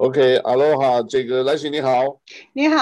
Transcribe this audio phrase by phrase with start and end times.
[0.00, 2.18] OK，Aloha，这个来信你好，
[2.54, 2.74] 你好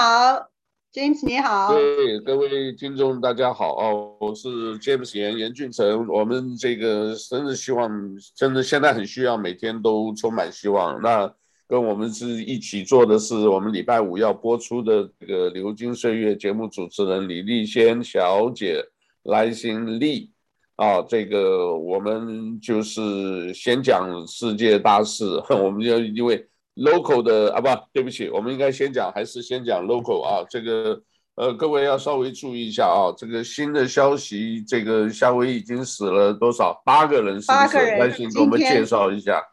[0.93, 7.91] ，James 你好，对各位听众大家好哦，我是 James 严严俊成，我们这个真的希望，
[8.33, 11.01] 真的现在很需要，每天都充满希望。
[11.01, 11.29] 那
[11.67, 18.81] 跟我们是一起做的是，我们礼拜五要播出的这个《流金岁月》节目主持人李丽仙小姐
[19.23, 20.31] 来信丽
[20.77, 25.25] 啊，这个我们就是先讲世界大事，
[25.61, 26.47] 我们就因为
[26.79, 31.01] local 的啊不，对不起，我们应该先讲还是先讲 local 啊，这个
[31.35, 36.81] 呃各位要稍微注意一下啊，这个新的消息，这个夏威夷已经死了多少？
[36.85, 37.57] 八个人是不是？
[37.59, 39.43] 八个人，来请给我们介绍一下。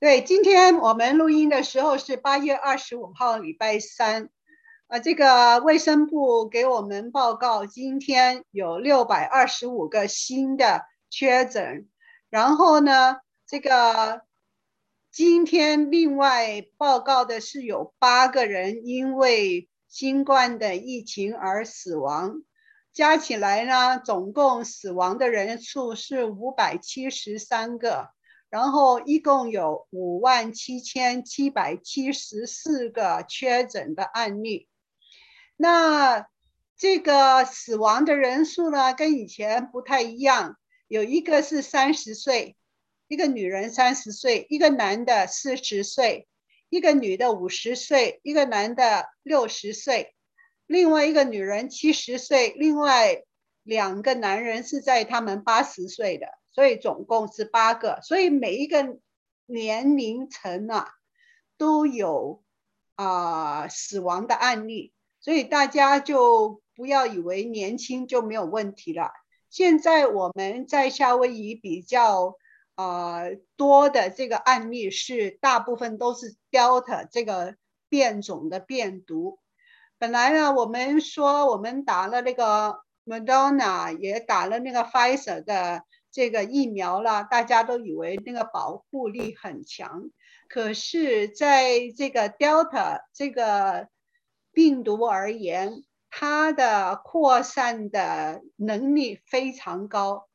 [0.00, 4.28] 对，今天我们录音的时候是八月二十五号，礼拜三。
[4.88, 11.86] 啊，这个卫生部给我们报告，今天有六百二十五个新的确诊。
[12.28, 13.16] 然后呢，
[13.46, 14.22] 这个
[15.12, 22.42] 今天另外报告的是有八个人因为新冠的疫情而死亡，
[22.94, 28.08] 加起来呢，总共死亡的人数是五百七十三个。
[28.48, 34.66] 然后一共有五万七千七百七十四个确诊的案例，
[35.56, 36.26] 那
[36.76, 40.56] 这个死亡的人数呢，跟以前不太一样，
[40.88, 42.56] 有一个是三十岁，
[43.12, 46.26] 一个女人三十岁，一个男的四十岁，
[46.70, 50.14] 一个女的五十岁，一个男的六十岁，
[50.66, 53.22] 另外一个女人七十岁，另外
[53.64, 56.26] 两个男人是在他们八十岁的。
[56.52, 58.96] 所以总共是八个，所以每一个
[59.44, 60.88] 年龄层啊
[61.58, 62.42] 都有
[62.94, 69.12] 啊、死亡的案例，所以大家就不要以为年轻就没有问题了。
[69.50, 72.38] 现在我们在夏威夷比较、
[72.76, 77.56] 呃、多的这个案例是大部分都是 Delta 这个
[77.88, 79.38] 变种的病毒。
[79.98, 85.84] 本来呢，我们说我们打了那个 Moderna，也打了那个 Pfizer 的。
[86.14, 90.10] 这个疫苗了，大家都以为那个保护力很强，
[90.46, 93.88] 可是在这个 Delta 这个
[94.52, 100.28] 病毒而言，它的扩散的能力非常高，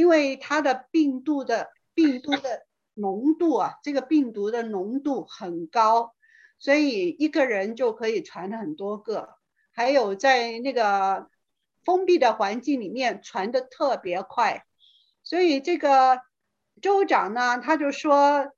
[0.00, 6.14] 因为它的病毒的病毒的浓度啊，这个病毒的浓度很高，
[6.58, 9.34] 所以一个人就可以传很多个，
[9.72, 11.28] 还有在那个
[11.84, 14.64] 封闭的环境里面传的特别快。
[15.22, 16.22] 所以这个
[16.80, 18.54] 州长呢，他就说，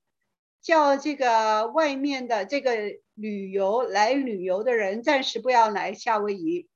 [0.61, 2.77] 叫这个外面的这个
[3.15, 6.69] 旅游来旅游的人暂时不要来夏威夷。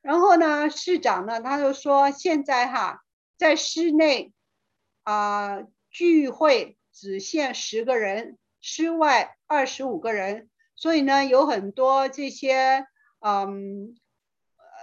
[0.00, 3.01] 然后呢，市长呢，他就说，现在哈，
[3.42, 4.32] 在室内
[5.02, 10.48] 啊、聚会只限十个人，室外二十五个人。
[10.76, 12.86] 所以呢，有很多这些
[13.18, 13.96] 嗯。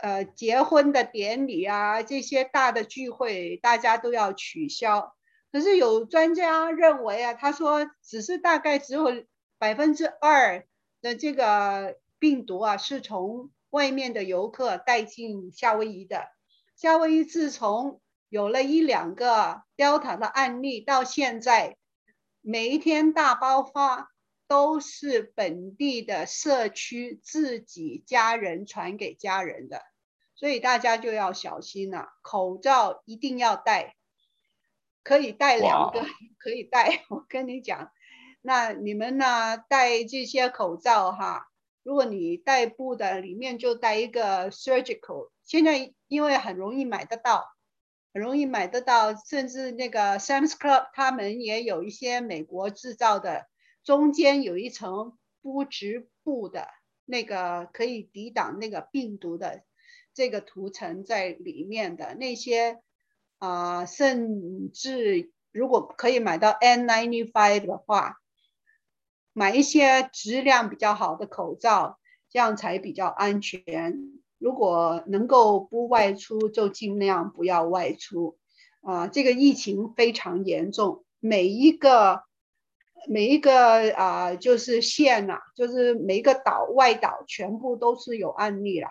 [0.02, 5.14] 呃，结婚的典礼啊，这些大的聚会，大家都要取消。
[5.52, 9.26] 可是有专家认为啊，他说只是大概只有
[9.58, 10.66] 百分之二
[11.02, 16.30] 的这个病毒啊，是从外面的游客带进夏威夷的。
[16.78, 21.78] 夏威夷自从有了一两个 Delta 的案例到现在，
[22.42, 24.12] 每一天大爆发
[24.48, 29.82] 都是本地的社区自己家人传给家人的。
[30.36, 33.96] 所以大家就要小心了，口罩一定要戴，
[35.04, 36.06] 可以戴两个，
[36.38, 37.04] 可以戴。
[37.10, 37.92] 我跟你讲，
[38.42, 41.48] 那你们呢，戴这些口罩哈，
[41.84, 45.32] 如果你戴布的，里面就戴一个 surgical。
[45.44, 47.50] 现在因为很容易买得到，
[48.14, 53.48] 很容易买得到，甚至那个 Sam's Club 他们也有一些美国制造的，
[53.84, 56.68] 中间有一层不织布的
[57.06, 59.64] 那个可以抵挡那个病毒的。
[60.12, 62.82] 这个涂层在里面的那些
[63.38, 68.18] 啊、甚至如果可以买到 N95 的话，
[69.32, 74.20] 买一些质量比较好的口罩，这样才比较安全。
[74.40, 78.38] 如果能够不外出，就尽量不要外出。
[78.82, 82.24] 啊、呃，这个疫情非常严重，每一个
[83.08, 88.88] 每一个啊、呃，就是县呐、啊，就是每一个岛外岛，全部都是有案例了。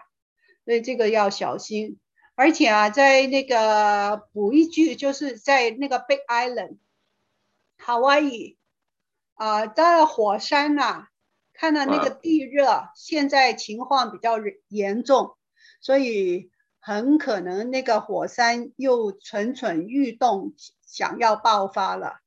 [0.67, 1.99] 所以这个要小心，
[2.35, 6.77] 而且啊，在那个补一句，就是在那个 Big Island，
[7.79, 8.59] 夏威夷
[9.33, 11.09] 啊，在火山呐、啊，
[11.55, 14.35] 看到那个地热，现在情况比较
[14.69, 15.38] 严重，
[15.81, 20.55] 所以很可能那个火山又蠢蠢欲动，
[20.87, 22.21] 想要爆发了。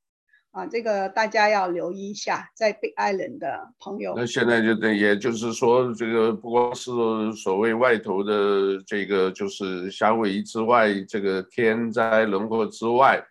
[0.51, 4.13] 啊，这个大家要留意一下，在 Big Island 的朋友。
[4.18, 6.92] 那现在就等，也就是说，这个不光是
[7.42, 13.25] 所谓外头的这个，就是夏威夷之外，这个天灾人祸之外，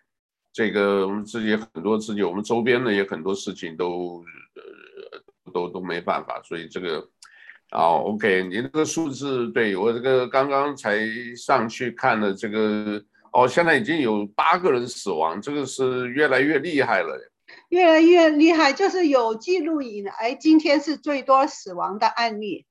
[0.51, 4.25] 这个我们自己很多自己，我们周边的也很多事情都
[4.55, 7.07] 呃都都没办法，所以这个
[7.71, 10.99] 啊，OK，你这个数字对我这个刚刚才
[11.35, 13.03] 上去看了这个。
[13.33, 17.17] 哦，现在已经有八个人死亡，这个是越来越厉害了。
[17.69, 22.65] 越来越厉害，就是有记录以来，今天是最多死亡的案例。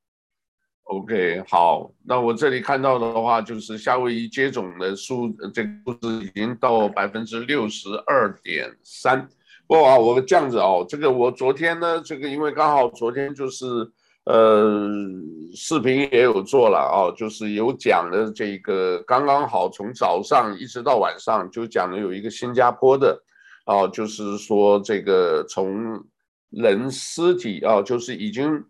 [0.83, 9.27] OK，好，那我这里看到的话，就是夏威夷接种的数，这个数字已经到百分之六十二点三。
[9.69, 13.91] 哇，我这样子哦，这个我昨天呢，这个因为刚好昨天就是。
[14.25, 14.87] 呃，
[15.55, 23.21] 视频也有做了啊，就是有讲的这个刚刚好从早上一直到晚上就讲了有一个新加坡的，
[23.65, 26.05] 啊，就是说这个从
[26.51, 28.63] 人尸体啊，就是已经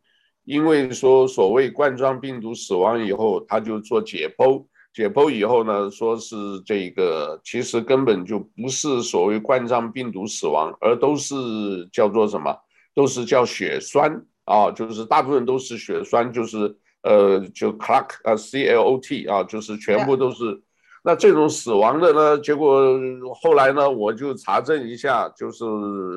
[0.44, 4.64] 因为说所谓冠状病毒死亡以后，他就做解剖，
[4.94, 11.34] 解剖以后呢，说是这个其实根本就不是所谓冠状病毒死亡，而都是
[11.92, 12.56] 叫做什么，
[12.94, 14.24] 都是叫血栓。
[14.50, 20.60] 啊，就是大部分都是血栓，就是呃，就 clot 啊，C L O T 啊，就是全部都是。
[21.02, 22.98] 那这种死亡的呢，结果
[23.40, 25.64] 后来呢，我就查证一下，就是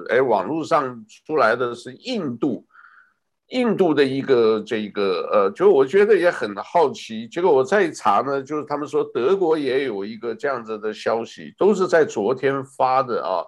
[0.09, 2.65] 哎，网络上出来的是印度，
[3.49, 7.27] 印度的一个这个呃，就我觉得也很好奇。
[7.27, 13.45] 结果我再一查呢，就是他们说德国也有一个这样子的消息，都是在昨天发的啊。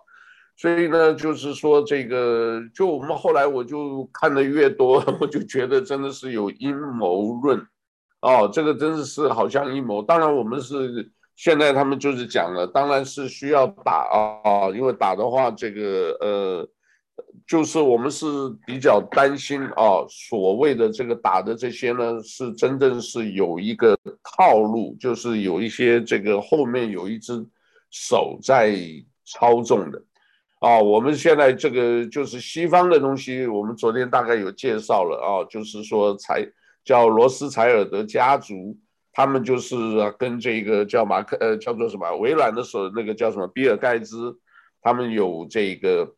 [0.58, 7.60] 所以呢，就是说这个，就我们后来我就看得越多， 我就觉得真的是有阴谋论，
[8.22, 10.02] 哦，这个真的是好像阴谋。
[10.02, 14.08] 当然，我们是现在他们就是讲了，当然是需要打
[14.44, 16.70] 啊，因为打的话，这个呃，
[17.46, 18.26] 就是我们是
[18.66, 23.94] 比较担心啊，所谓的这个打的这些呢，是真正是有一个
[24.24, 27.46] 套路，就是有一些这个后面有一只
[27.92, 28.74] 手在
[29.26, 30.02] 操纵的。
[30.60, 36.48] 啊，我们现在这个就是西方的东西，我们昨天大概有介绍了啊，就是说财
[36.84, 38.76] 叫罗斯柴尔德家族，
[39.12, 39.76] 他们就是
[40.18, 44.36] 跟这个叫马克呃叫做什么微软的时候那个叫什么比尔盖茨，
[44.82, 46.16] 他们有这个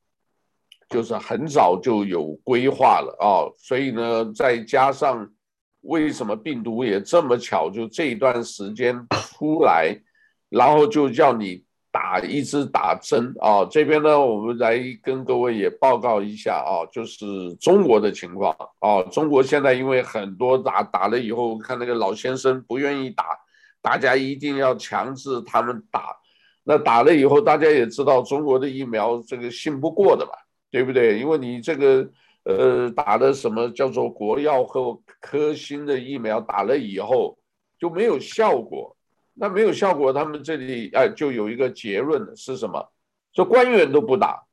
[0.88, 5.30] 就是很早就有规划了啊，所以呢再加上
[5.81, 10.00] 为什么病毒也这么巧就这一段时间出来，
[10.48, 11.67] 然后就叫你。
[11.97, 19.01] 打一直打针啊，这边呢，我们来跟各位也报告一下啊，就是中国的情况啊。
[19.11, 23.25] 中国现在因为很多打打了以后，看那个老先生不愿意打，
[23.81, 26.15] 大家一定要强制他们打。
[26.63, 30.33] 那打了以后，大家也知道中国的疫苗这个信不过的吧，
[30.69, 31.17] 对不对？
[31.17, 32.07] 因为你这个
[32.44, 37.35] 呃打的什么叫做国药和科兴的疫苗，打了以后
[37.79, 38.95] 就没有效果。
[39.39, 42.92] 那没有效果，他们这里哎就有一个结论是什么？
[43.34, 44.44] 说官员都不打，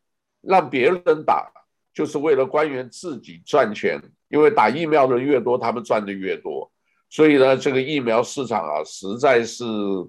[0.43, 1.51] 让别人打，
[1.95, 3.99] 就是为了官员自己赚钱。
[4.29, 6.71] 因为打疫苗的人越多，他们赚的越多。
[7.09, 9.65] 所以呢，这个疫苗市场啊，实在是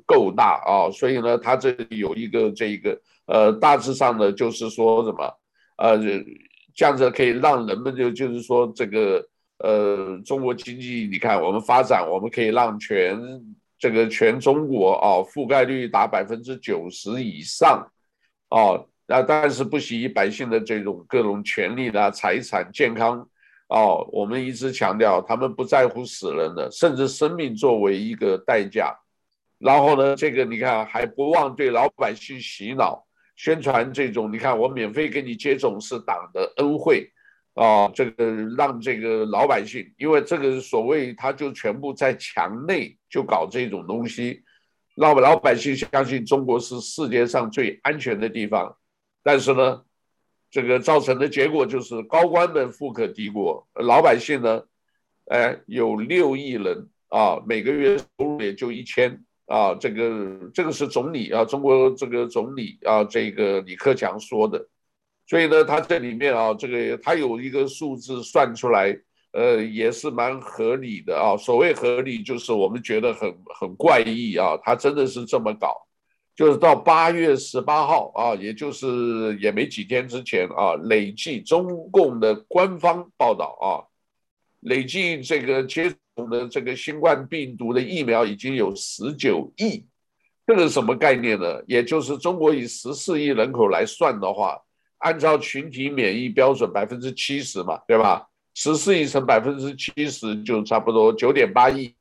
[0.06, 0.92] 够大啊。
[0.92, 5.34] 所以呢，他这里有一个这一个呃，大致上的就是说什么
[5.78, 5.98] 呃，
[6.74, 9.26] 这样子可以让人们就就是说这个
[9.60, 13.18] 呃，中国经济你看我们发展，我们可以让全。
[13.78, 17.86] 这个全中国啊，覆盖率达百分之九十以上，
[18.50, 23.28] 哦，那但是不惜百姓的这种各种权利啦、财产、健康，
[23.68, 28.96] 哦，我们一直强调，他们不在乎死人的，甚至生命作为一个代价。
[29.58, 33.06] 然后呢，这个你看还不忘对老百姓洗脑，
[33.36, 37.12] 宣传这种，你看我免费给你接种是党的恩惠。
[37.56, 38.26] 啊、这个
[38.58, 44.44] 让这个老百姓，因为这个所谓他就全部在墙内就搞这种东西，
[44.94, 48.76] 让老百姓相信中国是世界上最安全的地方，
[49.24, 49.82] 但是呢，
[50.52, 54.62] 这个造成的结果就是高官们富可敌国，老百姓呢，
[55.28, 64.68] 哎，有六亿人啊，每个月收入也就一千啊，这个这个是总理啊，中国这个总理啊，这个李克强说的。
[65.28, 68.96] 所以呢，他这里面啊，这个他有一个数字算出来，
[69.32, 71.36] 呃，也是蛮合理的啊。
[71.36, 74.56] 所谓合理，就是我们觉得很很怪异啊。
[74.62, 75.76] 他真的是这么搞，
[76.36, 83.82] 就是到八月十八号啊，也就是也没几天之前啊，累计中共的官方报道啊，
[84.60, 89.84] 累计这个接种的这个新冠病毒的疫苗已经有十九亿，
[90.46, 91.64] 这个什么概念呢？
[91.66, 94.62] 也就是中国以十四亿人口来算的话。
[95.06, 98.28] 按照群体免疫标准百分之七十嘛，对吧？
[98.56, 101.94] 十四亿乘百分之七十就差不多九点八亿，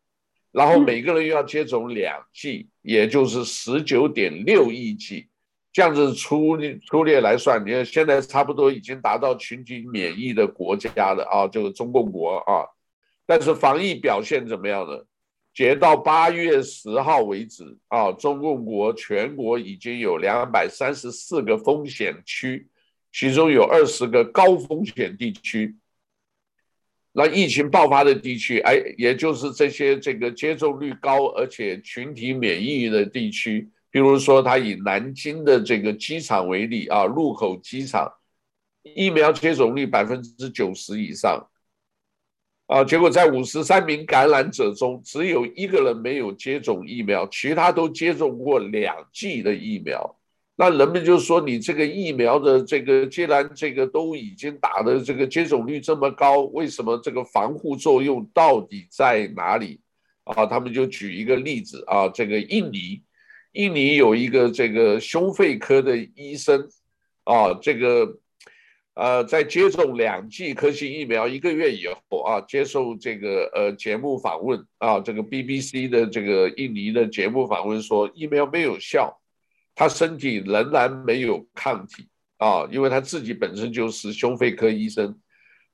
[0.53, 5.29] 然后每个人又要接种两剂，也就是十九点六亿剂。
[5.71, 6.57] 这样子粗
[6.87, 12.65] 粗略来算，你看现在差不多已经达到群体免疫的国家了啊，这个中共国啊，
[13.27, 15.05] 但是防疫表现怎么样呢？
[15.53, 22.67] 截到八月十号为止啊，中共国全国已经有两百三十四个风险区，
[23.15, 25.77] 其中有二十个高风险地区。
[27.13, 33.71] 那疫情爆发的地区，哎，也就是这些这个接种率高而且群体免疫的地区。
[33.89, 38.13] 比如说，他以南京的这个机场为例啊，禄口机场
[38.83, 41.49] 疫苗接种率百分之九十以上，
[42.67, 50.19] 啊，结果在五十三名感染者中，只有一个人没有接种疫苗，其他都接种过两剂的疫苗。
[50.57, 59.81] 那人们就说，你这个疫苗的这个，既然这个都已经打的这个接种率这么高，为什么这个防护作用到底在哪里？
[60.25, 63.03] 啊，他们就举一个例子啊，这个印尼。
[63.53, 66.69] 印尼有一个这个胸肺科的医生，
[67.23, 68.19] 啊，这个，
[68.95, 79.21] 呃，在接种两剂科兴疫苗一个月以后啊，接受这个呃节目访问啊，这个 BBC 的这个印尼的节目访问说，疫苗没有效，
[79.75, 85.19] 他身体仍然没有抗体啊，因为他自己本身就是胸肺科医生，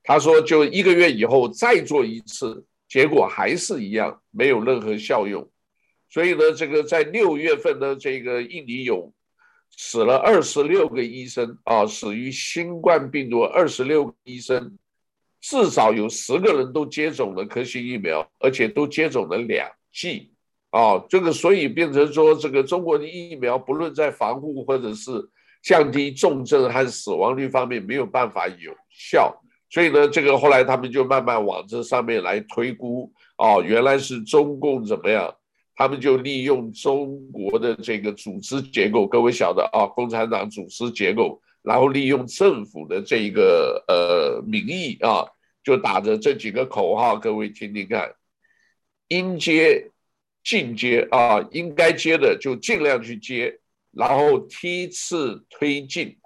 [0.03, 5.47] 他说就一个月以后再做一次，结果还是一样，没有任何效用。
[6.09, 9.13] 所以呢，这个在六月份呢，这个印尼有
[9.77, 14.77] 死了二十六个医生啊，死于新冠病毒二十六个医生，
[15.39, 20.30] 至少有十个人都接种了科兴疫苗，而且都接种了两剂
[20.71, 20.97] 啊。
[21.07, 25.11] 这个所以变成说，这个中国的疫苗不论在防护或者是
[25.61, 29.39] 降低重症和死亡率方面没有办法有效。
[29.69, 35.33] 所以呢，这个后来他们就慢慢往这上面来推估哦，原来是中共怎么样？
[35.73, 45.25] 他们就利用中国的这个组织结构，各位晓得啊，共产党组织结构，然后利用政府的这一个呃名义啊，
[45.63, 48.13] 就打着这几个口号，各位听听看，
[49.07, 49.89] 应接
[50.43, 53.59] 进接啊，应该接的就尽量去接，
[53.91, 56.17] 然后梯次推进，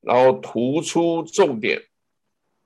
[0.00, 1.82] 然后突出重点，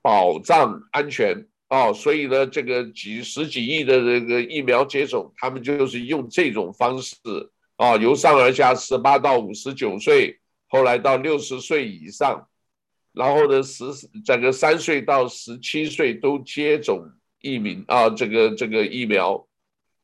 [0.01, 1.47] 保障安全。
[1.69, 7.15] 哦，所以呢，这个几十几亿的这个疫苗接种，他们就是用这种方式
[7.77, 12.45] 啊，由上而下，十八到五十九岁，后来到六十岁以上，
[13.13, 13.85] 然后呢，十
[14.25, 19.47] 整个三岁到十七岁都接种疫苗啊，这个这个疫苗，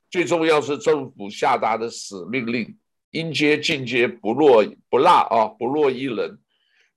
[0.10, 2.78] 最重要是政府下达的死命令，
[3.12, 6.38] 应接尽接，不落不落啊，不落一人。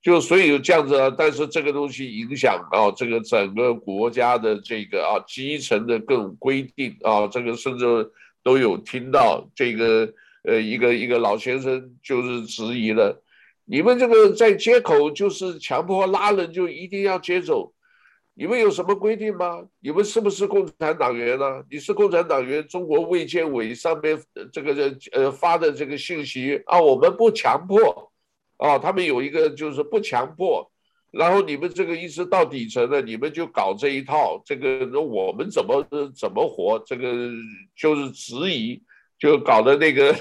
[0.03, 8.11] 就所以有这样子啊，但是这个东西影响啊，这个整个国家的这个啊基层的各种规定啊，这个甚至
[8.43, 10.11] 都有听到这个
[10.45, 13.23] 呃一个一个老先生就是质疑了，
[13.67, 17.75] 你们这个在街口就是强迫拉人就一定要接走，
[18.41, 19.63] 你们有什么规定吗？
[19.81, 24.19] 你们是不是共产党员呢、你是共产党员，中国卫健委上面
[24.51, 28.11] 这个呃发的这个信息啊，我们不强迫。
[28.57, 30.71] 啊，他们有一个就是不强迫，
[31.11, 35.87] 然后你们这个一直到底层的，你们就搞这一套，这个那我们怎么
[36.19, 36.79] 怎么活？
[36.87, 37.29] 这个
[37.77, 38.83] 就是质疑，
[39.19, 40.15] 就搞得那个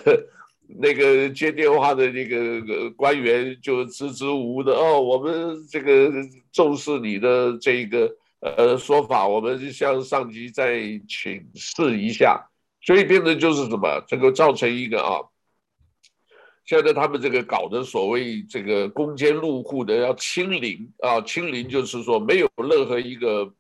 [0.78, 6.12] 那个接电话的那个官员就支支吾吾的哦，我们这个
[6.52, 12.48] 重视你的这个呃说法，我们向上级再请示一下，
[12.82, 15.20] 所以变成就是什么，这个造成一个啊。
[16.66, 23.52] 现在他们这个搞的所谓这个攻坚入户的要清零啊，清零就是说没有任何一个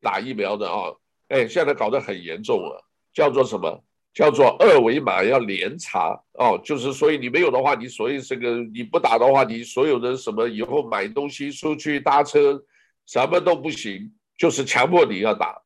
[0.00, 0.94] 打疫苗的啊，
[1.28, 2.82] 哎，现在搞得很严重了，
[3.12, 3.84] 叫做什么？
[4.12, 12.60] 叫做二维码要连查哦，就是所以你没有的话，你所以这个你不打的话，你所有的什么以后买东西、出去搭车
[13.06, 15.56] 什么都不行，就是强迫你要打。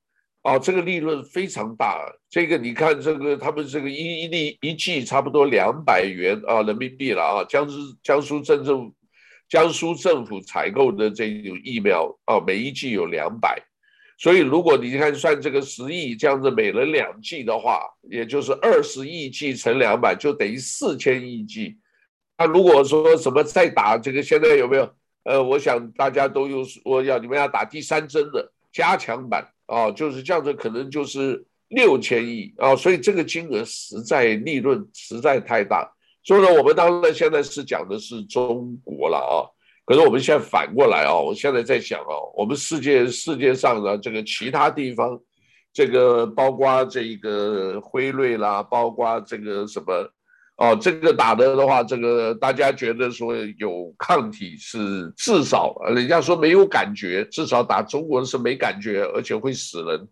[0.42, 1.98] 哦，这个利润非常大。
[2.28, 7.44] 这个你看，这个他们这个一一粒一剂差不多两百元啊人民币了啊。
[7.48, 8.94] 江苏江苏镇政府
[9.48, 13.58] 江苏政府采购的这种疫苗啊，每一剂有两百。
[14.18, 21.76] 所以如果你看算这个十亿这样子，每人两剂的话，也就是二十亿剂乘两百，就等于四千亿剂。
[22.38, 24.90] 那如果说什么再打这个，现在有没有？
[25.24, 29.48] 呃，我想大家都有说要你们要打第三针的加强版。
[29.66, 35.90] 啊，就是这样子，可能就是六千亿啊，所以这个金额实在利润实在太大，
[36.22, 39.48] 所以呢，我们当然现在是讲的是中国了啊。
[39.84, 45.20] 可是我们现在反过来啊，我现在在想啊，我们世界世界上的这个其他地方，
[45.72, 50.10] 这个包括这一个辉瑞啦，包括这个什么。
[50.56, 60.08] 哦，这个打的的话，这个大家觉得说有抗体是至少，人家说没有感觉，至少打中国是没感觉，而且会死人。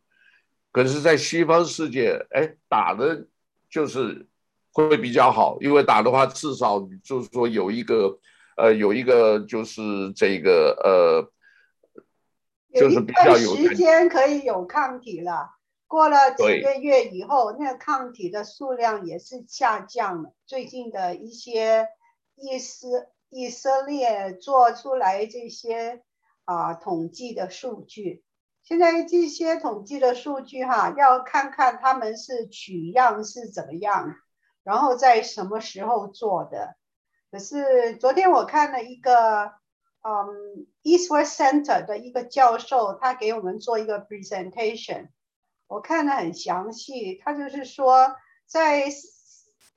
[0.73, 3.25] 可是，在西方世界，哎，打的
[3.71, 4.27] 就是
[4.73, 8.19] 会比较好，因为打的话，至少就是说有一个，
[8.63, 11.33] 呃，有一个就是这个，呃，
[12.73, 15.51] 就是比较有时间可以有抗体了。
[15.89, 20.33] 过了几个月以后，那个抗体的数量也是下降了。
[20.47, 21.89] 最近的一些
[22.37, 26.01] 以色以色列做出来这些
[26.45, 28.23] 啊、呃、统计的数据，
[28.63, 34.15] 现在这些统计的数据哈，要看看他们是取样是怎么样，
[34.63, 36.77] 然后在什么时候做的。
[37.33, 39.55] 可是昨天我看了一个
[40.03, 45.09] 嗯 East West Center 的一个教授，他给我们做一个 presentation。
[45.67, 48.85] 我看得很详细，他就是说，在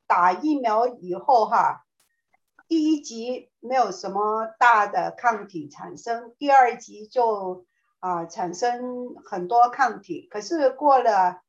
[0.06, 1.86] 打疫苗以后哈，
[2.68, 7.66] 第一级没有什么大的抗体产生，第二级就
[8.02, 11.42] 啊、产生很多抗体，可是过了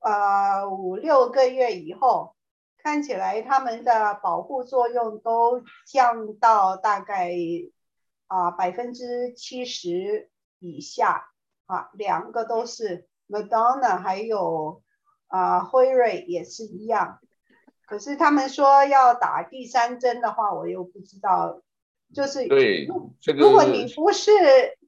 [0.00, 2.34] 呃五六个月以后，
[2.82, 7.32] 看起来他们的保护作用都降到大概
[8.26, 11.30] 啊百分之七十以下
[11.66, 13.06] 啊，两个都是。
[13.30, 14.82] Madonna 还有
[15.26, 17.18] 啊，辉瑞也是一样，
[17.86, 21.60] 可是他们说要打第三针的话，我又不知道。
[22.14, 22.88] 就是对，
[23.20, 24.30] 这个，如果你不是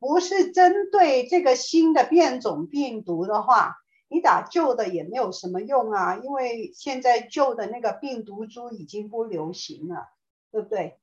[0.01, 3.77] 不是针对这个新的变种病毒的话，
[4.11, 10.09] 你打旧的也没有什么用啊，因为现在旧的那个病毒株已经不流行了，
[10.53, 10.99] 对不对？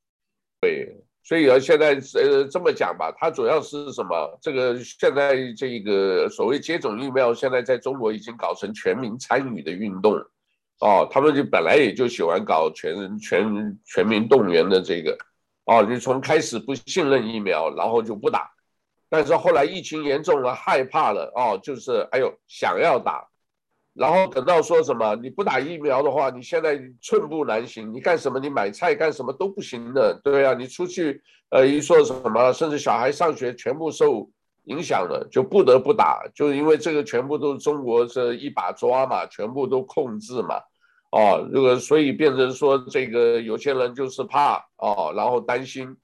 [0.62, 1.04] 对。
[1.24, 1.90] 所以啊，现在
[2.22, 4.40] 呃这么讲吧，它主要是什么？
[4.42, 10.14] 这个现在这个所谓接种疫苗，现在在中国已经搞成全民参与的运动，
[10.80, 15.18] 哦，他们就本来也就喜欢搞全全全民动员的这个，
[15.66, 18.50] 哦，你从开始不信任疫苗，然后就不打，
[19.10, 23.28] 但是后来疫情严重了，害怕了，哦，就是哎呦想要打。
[23.94, 28.40] 然后等到说什么你不打疫苗的话，你现在寸步难行，你干什么？
[28.40, 34.30] 你买菜干什么都不行的，对啊，你出去，呃，一说什么，甚至小孩上学全部受
[34.66, 40.58] 影响了，就不得不打，就是因为这个全部都是中国这一把抓嘛，全部都控制嘛，
[41.12, 45.98] 哦，这个所以变成说这个有些人就是怕哦，然后担心。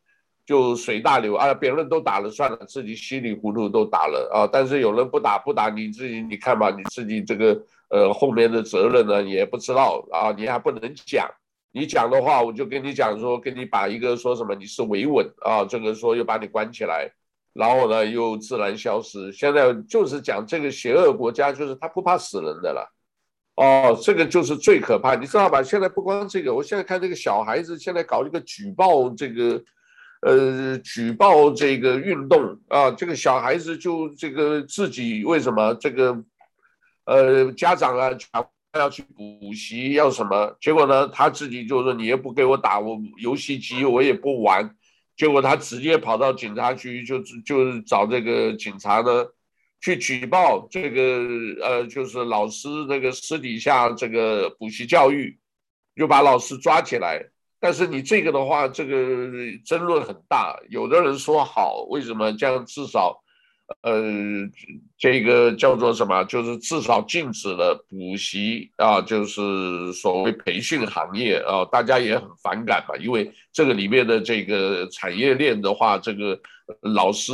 [0.46, 4.50] 就随大流啊，别人都打了算了，自己稀里糊涂都打了啊。
[4.52, 7.58] 但是有人不打不打，你自己你看吧，你自己这个
[7.90, 11.26] 呃后面的责任呢也不知道啊，你还不能讲，
[11.72, 17.10] 你讲的话我就跟你讲说，跟你把一个说什么你是维稳啊，这个说又把你关起来，
[17.54, 19.32] 然后呢又自然消失。
[19.32, 22.92] 现在就是讲这个邪恶国家，就是他不怕死人的了，
[23.56, 25.64] 哦，这个就是最可怕，你知道吧？
[25.64, 29.64] 现在不光这个，我现在看这个小孩子现在搞一个举报这个。
[30.26, 36.24] 呃，举报这个运动啊，这个小孩子就这个自己为什么这个，
[37.06, 38.10] 呃，家长啊
[38.80, 40.56] 要去补习要什么？
[40.62, 44.76] 结果呢，他自己就说你也不给我打，我游戏机我也不玩。
[45.16, 49.26] 结果他直接跑到警察局就就找这个警察呢，
[49.82, 51.22] 去举报这个
[51.62, 55.38] 呃，就是老师那个私底下这个补习教育，
[55.96, 57.33] 就把老师抓起来。
[57.64, 59.32] 但是你这个的话，这个
[59.66, 60.54] 争论很大。
[60.70, 62.66] 有的人说好，为什么这样？
[62.66, 63.24] 至少，
[63.84, 64.04] 呃，
[64.98, 66.26] 这个叫做什么？
[66.26, 72.98] 就是至少禁止了补习啊，就是所谓培训行业啊，大家也很反感嘛。
[72.98, 76.38] 因为这个里面的这个产业链的话，这个
[76.82, 77.32] 老师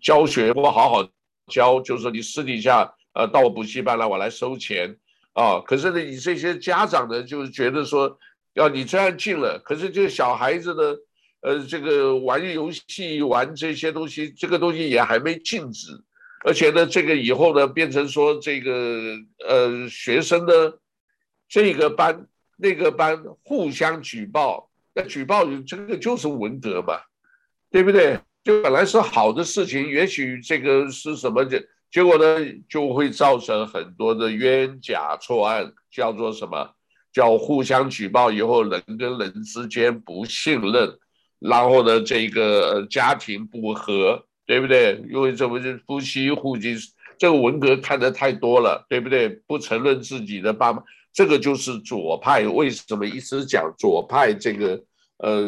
[0.00, 1.06] 教学不好好
[1.52, 4.96] 教，就是你私底下呃到我补习班来，我来收钱
[5.34, 5.60] 啊。
[5.60, 8.18] 可是呢，你这些家长呢，就是觉得说。
[8.58, 10.82] 要你这样禁了，可是这个小孩子呢，
[11.42, 15.92] 呃，这个玩游戏、玩这些东西，这个东西也还没禁止，
[16.44, 19.14] 而且呢，这个以后呢，变成说这个
[19.48, 20.52] 呃学生呢，
[21.48, 26.98] 这个班那个班互相举报，那举报这个就是文革嘛，
[27.70, 28.18] 对不对？
[28.42, 36.74] 就本来是好的事情，也许这个是什么结，结果呢，就会造成很多的冤假错案，叫做什么？
[37.12, 40.98] 叫互相举报以后，人跟人之间不信任，
[41.38, 45.02] 然后呢，这个家庭不和，对不对？
[45.10, 46.76] 因为这不是夫妻互敬，
[47.18, 49.28] 这个文革看得太多了，对不对？
[49.46, 54.80] 不承认自己的爸妈，这个就是左派为什么一直讲左派这个，
[55.18, 55.42] 呃，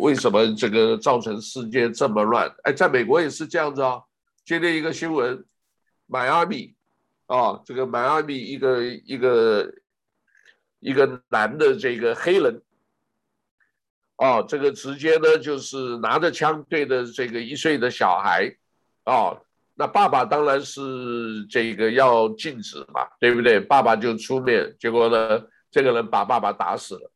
[0.00, 2.50] 为什么这个造成世界这么乱？
[2.62, 4.00] 哎，在美国也是这样子啊。
[4.44, 5.44] 今天一个新闻，
[6.06, 6.74] 迈阿密
[7.26, 9.70] 啊，这个迈阿密一个一个
[10.80, 12.60] 一个男的这个黑人，
[14.16, 18.54] 哦，这个直接呢就是拿着枪对着这个一岁的小孩，
[19.04, 19.40] 哦。
[19.76, 23.58] 那爸爸当然是这个要禁止嘛，对不对？
[23.58, 27.10] 爸爸就出面，结果呢，这个人把爸爸打死了，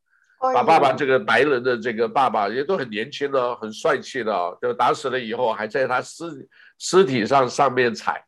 [0.54, 6.48] 把爸爸这个白人的这个爸爸也都很年轻的，很帅气的，就打死了以后，还在他尸
[6.78, 8.24] 尸体上上面踩，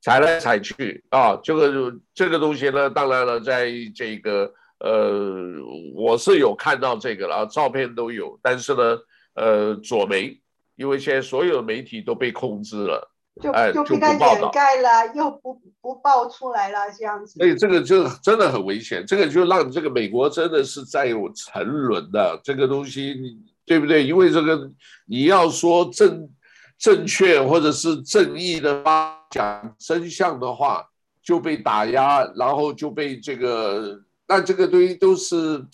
[0.00, 5.46] 踩来踩去啊，这个这个东西呢，当然了，在这个呃，
[5.94, 8.98] 我是有看到这个了，照片都有，但是呢，
[9.34, 10.40] 呃，左媒，
[10.76, 13.06] 因为现在所有媒体都被控制了。
[13.40, 17.38] 就就被他掩盖了，又不不爆出来了，这样子。
[17.38, 24.04] 所以这个就真的很危险，这个就让这个美国真的是在有沉沦的这个东西，对不对？
[24.04, 24.70] 因为这个
[25.06, 26.28] 你要说正
[26.76, 30.84] 正确或者是正义的话，讲真相的话，
[31.22, 33.98] 就被打压，然后就被这个，
[34.30, 35.66] 那这个东西都是。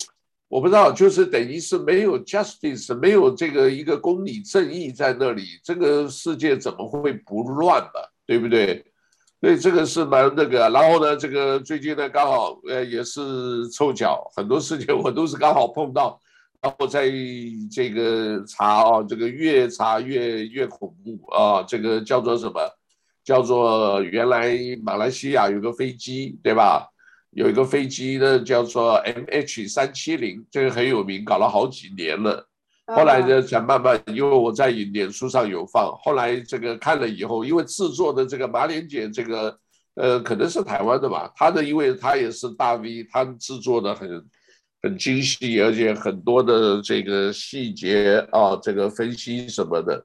[0.49, 7.99] 我不知道，就是等于是没有 justice，没有这个一个公理正义在那里，这个世界怎么会不乱呢？
[8.25, 8.85] 对不对？
[9.41, 10.69] 所以这个是蛮那个。
[10.69, 16.17] 然后呢，这个最近呢，刚好呃也是凑巧，很多事情我都是刚好碰到，
[16.61, 17.11] 然后在
[17.69, 22.61] 这个查啊，这个越查越越恐怖啊，这个叫做什么？
[23.25, 26.87] 叫做原来马来西亚有个飞机，对吧？
[27.37, 32.43] 有一个飞机呢，叫做 MH 三七零，这个很有名，搞了好几年了。
[32.87, 39.55] 后来呢，才慢慢，因为我在脸书上有放，后来这个看了以后，因为制作的这个马连姐，这个
[39.93, 44.25] 呃，可能是台湾的吧，他的因为他也是大 V，他制作的很
[44.81, 50.03] 很精细，而且很多的这个细节啊，这个分析什么的。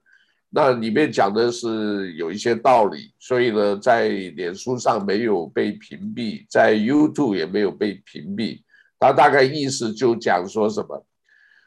[0.55, 8.61] 那里面讲的是有一些道理，所以呢，在脸书上没有被屏蔽，在 YouTube 也没有被屏蔽。
[9.01, 11.07] 他大概意思就讲说什么，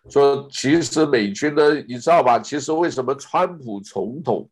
[0.08, 2.38] 说其实美军呢，你知道吧？
[2.38, 4.48] 其实为什么川普总统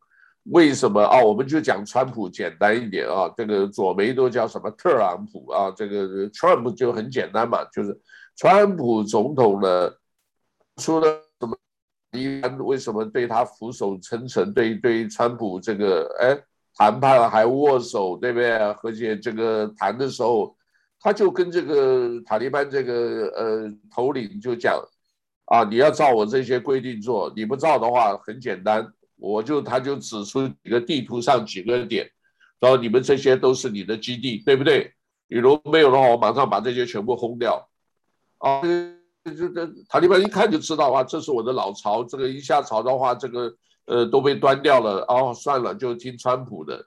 [0.45, 1.21] 为什么啊？
[1.21, 5.69] 我们就讲川普简单一点啊，这个左媒都叫什么特朗普啊？
[5.77, 7.95] 这个 Trump 就很简单嘛，就是
[8.35, 9.91] 川普总统呢，
[10.77, 11.21] 说了。
[12.13, 14.53] 一般为什么对他俯首称臣？
[14.53, 16.37] 对对，川普这个哎
[16.75, 18.51] 谈判还握手，对不对？
[18.51, 20.55] 而且这个谈的时候，
[20.99, 24.79] 他就跟这个塔利班这个呃头领就讲
[25.45, 32.09] 啊，你要照我这些规定做，你不照的话，很简单，我就他就指出几个地图上几个点，
[32.59, 34.93] 然后你们这些都是你的基地，对不对？
[35.27, 37.69] 你如果没有的话，我马上把这些全部轰掉
[38.37, 38.61] 啊。
[39.23, 43.53] 这这塔利班一看就知道啊，这是我的老巢，这个一下朝的话，这个
[43.85, 45.05] 呃都被端掉了。
[45.07, 46.85] 哦，算了，就听川普的。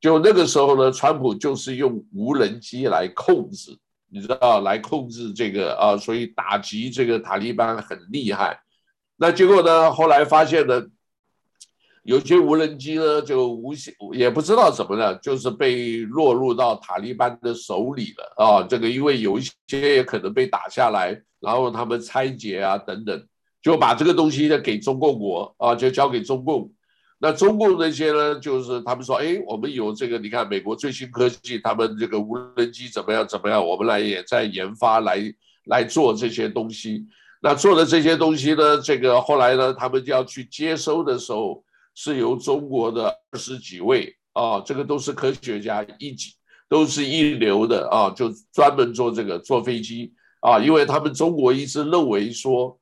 [0.00, 3.76] 就那个时候呢，川普就是用无人机来控制，
[4.10, 8.60] 你知道，来控制这个啊，所以打击这个塔利班很厉害。
[9.16, 10.82] 那结果呢，后来发现呢。
[12.06, 13.72] 有些无人机呢，就无
[14.12, 18.62] 也不知道怎么了，就是被落入到塔利班的手里了啊。
[18.62, 23.26] 这个因为有一些也可能被打下来，然后他们拆解啊等等，
[23.62, 26.72] 就把这个东西呢给中共国啊，就交给中共。
[27.18, 35.20] 那中共那些呢，就是他们说，哎，我们有这个，你看美国最新科技，他们这个无人机怎么样怎么样，我们来也在研发来
[35.66, 37.06] 来做这些东西。
[37.40, 41.62] 那做的这些东西呢，这个后来呢，他们就要去接收的时候。
[41.96, 46.32] 是由中国的二十几位啊，这个都是科学家一级，
[46.68, 50.12] 都是一流的啊，就专门做这个坐飞机
[50.44, 52.78] 啊，因为他们中国一直认为说，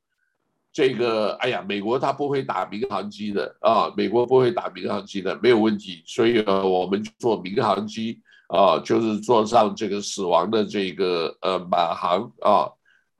[0.72, 12.66] 这个哎呀，美国他不会打民航机的啊，美国不会打民航机的，没有问题，所以呢，我们做民航机啊，就是坐上这个死亡的这个呃马航啊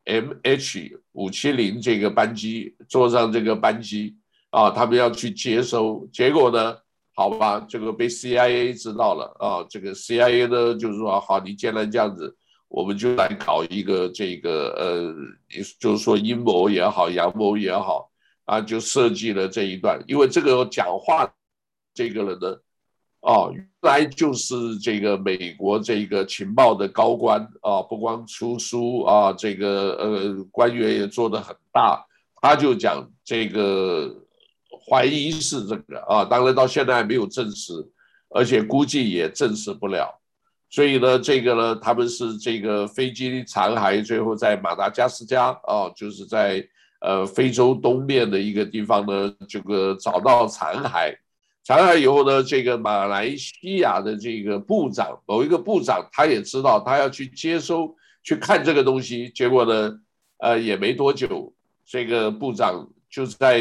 [0.07, 4.17] ，MH 五七零这个班机，坐上这个班机。
[4.51, 6.77] 啊，他们要去接收，结果呢？
[7.15, 9.65] 好吧，这个被 CIA 知道了啊。
[9.67, 12.37] 这个 CIA 呢，就是说，好，你既然这样子，
[12.73, 15.15] 我们就来搞一个这个呃，
[15.79, 18.11] 就是说阴谋也好，阳谋也好
[18.47, 20.03] 啊，就设计了这一段。
[20.09, 21.31] 因为这个讲话
[21.93, 22.59] 这个人呢，
[23.21, 32.03] 啊，原来就是这个美国这个情报的高官啊，不光出书啊，这个呃官员也做得很大，
[32.41, 34.17] 他就讲这个。
[34.85, 37.73] 怀疑是这个啊，当然到现在还没有证实，
[38.31, 40.21] 而且估计也证实不了，
[40.73, 46.67] 所以呢，这个呢，他们是这个飞机残骸，最后在马达加斯加啊，就是在
[47.03, 51.15] 呃非洲东面的一个地方呢，这个找到残骸。
[51.63, 60.01] 残骸以后呢，这个马来西亚的这个部长，某一个部长，他也知道他要去接收去看这个东西，结果呢，
[60.39, 61.53] 呃，也没多久，
[61.85, 63.61] 这个部长就在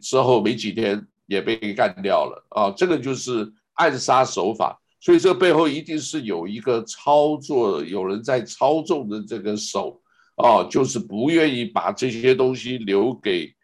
[0.00, 4.80] 之后没几天也被干掉了啊，这个就是暗杀手法。
[4.98, 10.00] 所以这背后一定是有一个操作，有人在操纵的这个手，
[10.36, 13.54] 啊，就是不愿意把这些东西留给，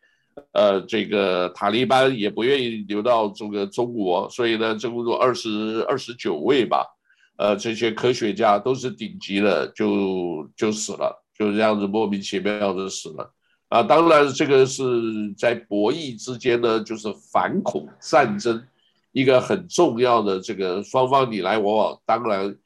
[0.52, 6.86] 呃，这个塔利班也不愿意留到这个中国，所以呢，中国二十二十九位吧，
[7.38, 13.32] 呃，这些科学家都是顶级的，就就死了，就这样子莫名其妙的死了，
[13.68, 14.84] 啊，当然这个是
[15.36, 18.62] 在博弈之间呢，就是反恐战争。
[19.12, 22.56] 一个很重要的这个双方你来我往，当然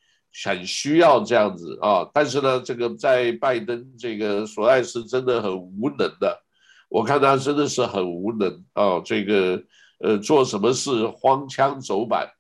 [0.44, 2.08] 很需要这样子啊。
[2.14, 6.40] 但是呢，这个在拜登这个索爱是真的很无能的，
[6.88, 9.00] 我看他真的是很无能啊。
[9.04, 9.60] 这个
[9.98, 12.30] 呃，做什么事荒腔走板，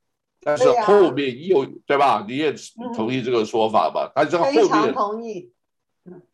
[0.40, 2.24] 但是后面又对，对吧？
[2.28, 2.54] 你也
[2.94, 4.10] 同意这个说法吧？
[4.14, 4.94] 但是后面。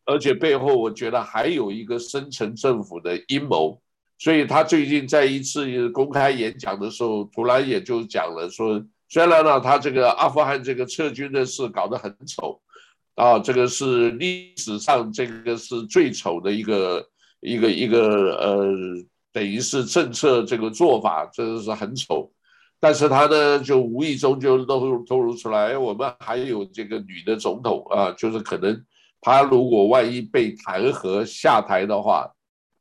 [0.05, 3.81] 而且背后我觉得还有一个深层政府的阴谋。
[4.23, 12.61] 所以他最近在一次公开演讲的时候，突然也就讲了说，虽然呢，他这个阿富汗这个撤军的事搞得很丑，
[13.17, 17.05] 啊，这个是历史上这个是最丑的一个
[17.41, 18.73] 一个一个呃，
[19.33, 22.31] 等于是政策这个做法，真的是很丑，
[22.79, 28.85] 但是他呢就无意中就露透露出来，我们还有这个女的总统啊，就是可能
[29.21, 32.31] 他如果万一被弹劾下台的话。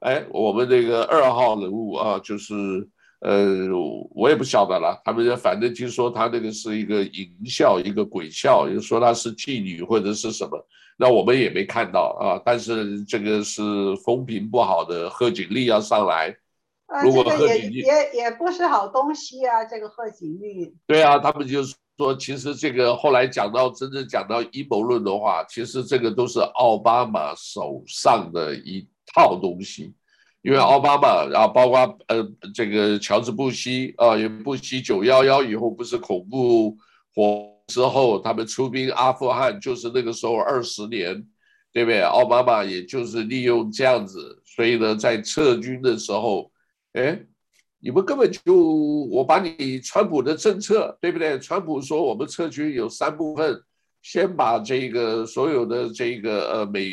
[0.02, 2.54] 哎，我们这个二号人物啊，就是
[3.20, 3.68] 呃，
[4.16, 5.00] 我也不晓得了。
[5.06, 10.68] 他们反正听说他那个是一个淫笑，一个鬼笑，又说他是妓女或者是什么。
[10.98, 12.42] 那我们也没看到啊。
[12.44, 13.62] 但是这个是
[14.04, 16.36] 风评不好的，贺锦丽要上来。
[17.04, 20.74] 如果贺锦丽也也不是好东西啊，这个贺锦丽。
[20.88, 28.90] 对啊，他们就是说，其实这个后来讲到真正讲到阴谋论的话，其实这个都是奥巴马手上的一。
[29.14, 29.94] 套东西，
[30.42, 36.78] 因为奥巴马啊，包括呃这个乔治布希啊，因为布希九幺幺以后不是恐怖
[37.14, 41.26] 火之后，他们出兵阿富汗，就是那个时候二十年，
[41.74, 42.02] 对不对？
[42.02, 46.52] 奥巴马也就是利用这样子，所以呢，在撤军的时候，
[46.94, 47.20] 哎，
[47.80, 48.56] 你们根本就
[49.12, 51.38] 我把你川普的政策，对不对？
[51.40, 53.62] 川普说我们撤军有三部分，
[54.02, 56.92] 先把这个所有的这个呃美。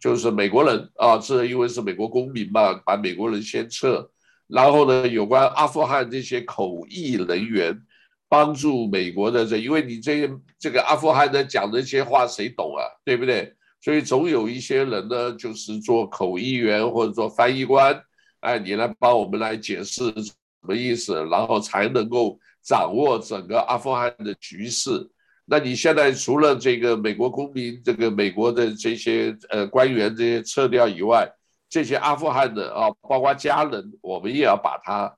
[0.00, 4.10] 就是美国人啊，是因为是美国公民嘛，把美国人先撤，
[4.46, 7.80] 然后呢，有关阿富汗这些口译人员
[8.28, 13.54] 帮助美国的这，因为你这这个阿富汗的讲这些话谁懂啊，对不对？
[13.80, 18.02] 所以总有一些人呢，就是做口译员或者做翻译官，
[18.40, 25.08] 哎，你来帮我们来解释什么意思，然后才能够掌握整个阿富汗的局势。
[25.50, 31.26] 那你现在除了这个美国公民，这个美国的这些呃官员这些撤掉以外，
[31.70, 35.10] 这些阿富汗的啊，包括家人，我们也要把它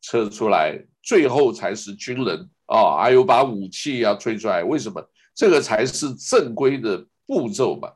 [0.00, 5.06] 撤出来，最后才是军人啊，还有把武器要推出来，为什么？
[5.34, 7.92] 这个才是正规的步骤嘛，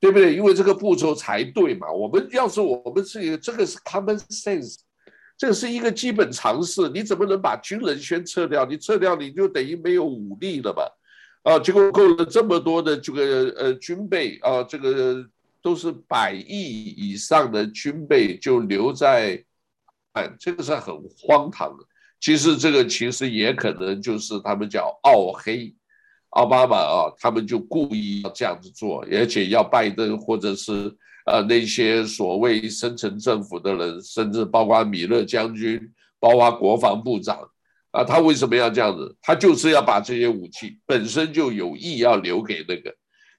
[0.00, 0.34] 对不对？
[0.34, 1.88] 因为这个步骤才对嘛。
[1.92, 4.78] 我们要是我们是一个，这个是 common sense，
[5.38, 8.64] 这是一个基本常识，你怎么能把军人先撤掉？
[8.64, 10.82] 你撤掉你就等于没有武力了嘛。
[11.42, 15.24] 啊，结果购了这么多的这个呃军备啊，这个
[15.62, 19.42] 都是百亿以上的军备就留在，
[20.12, 21.84] 哎，这个是很荒唐的。
[22.20, 25.74] 其实这个其实也可能就是他们叫奥黑，
[26.30, 37.48] 奥巴马啊，他们就故意要这样子做，而且要拜登或者是呃那些所谓深层政府的人，甚至包括米勒将军，包括国防部长。
[37.90, 39.16] 啊，他为什么要这样子？
[39.20, 42.94] 他就是要把这些武器本身就有意要留给那个，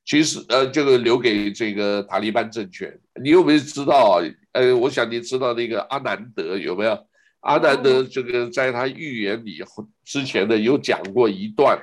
[0.05, 2.99] 其实呃，这个留给这个塔利班政权。
[3.21, 4.23] 你有没有知道啊？
[4.51, 7.07] 呃，我想你知道那个阿南德有没有？
[7.39, 9.63] 阿南德这个在他预言里
[10.05, 11.79] 之前呢有讲过一段，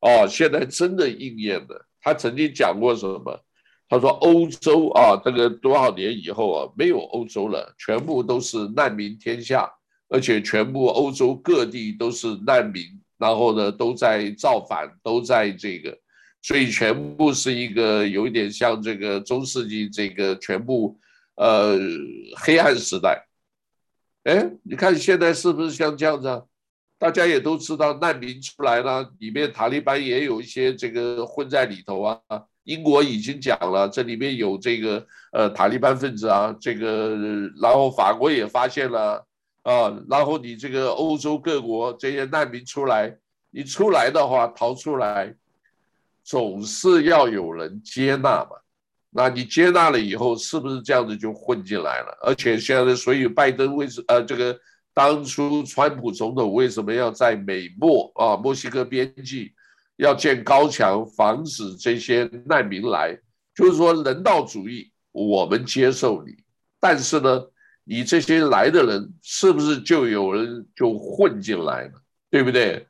[0.00, 1.86] 哦，现在真的应验了。
[2.00, 3.44] 他曾经讲过什么？
[3.88, 9.70] 他说欧洲啊，这个多少年以后啊，没有欧洲了，全部都是难民天下。
[10.12, 12.84] 而且全部欧洲各地都是难民，
[13.16, 15.96] 然后呢都在造反，都在这个，
[16.42, 20.98] 所以全部是一个有一点像这个中世纪这个全部
[21.36, 21.78] 呃
[22.36, 23.26] 黑暗时代。
[24.24, 26.42] 哎，你看现在是不是像这样子啊？
[26.98, 32.20] 大家也都知道，难民出来了，里面塔利班也有一些这个混在里头啊。
[32.64, 37.16] 英国已经讲了，这里面有这个呃塔利班分子啊，这个
[37.60, 39.26] 然后法国也发现了
[39.62, 43.16] 啊，然后你这个欧洲各国这些难民出来，
[43.50, 45.34] 你出来的话逃出来，
[46.24, 48.50] 总是要有人接纳嘛。
[49.10, 52.18] 那你接纳了以后，是不是这样子就混进来了？
[52.22, 54.58] 而且现在所以拜登为什呃这个
[54.94, 59.50] 当初川普总统为什么要在美墨啊墨西哥边境？
[59.96, 63.16] 要建高墙，防止这些难民来，
[63.54, 66.34] 就是说人道主义，我们接受你，
[66.80, 67.44] 但是呢，
[67.84, 71.92] 你这些来的人是不是就有人就混进来了，
[72.30, 72.86] 对不对？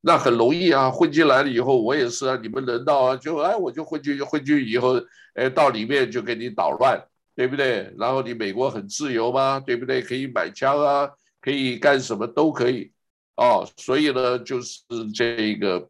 [0.00, 5.00] 那很容易啊，混进来了以后，我也是啊，你们人道啊，就哎，我就混进去，混进去以后，
[5.34, 7.00] 哎，到里面就给你捣乱，
[7.34, 7.92] 对不对？
[7.98, 9.60] 然后你美国很自由吗？
[9.60, 10.02] 对不对？
[10.02, 11.08] 可以买枪啊，
[11.40, 12.92] 可以干什么都可以，
[13.36, 14.80] 哦，所以呢，就是
[15.14, 15.88] 这个。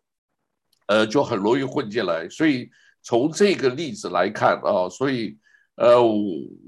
[0.89, 2.69] 呃，就很容易混进来，所以
[3.03, 5.39] 从这个例子来看啊，所以
[5.77, 6.01] 呃，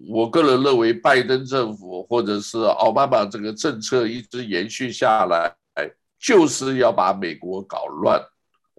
[0.08, 5.54] 我个人认为，拜登政府或者是奥巴马这个政策一直延续下来，
[6.18, 8.20] 就是要把美国搞乱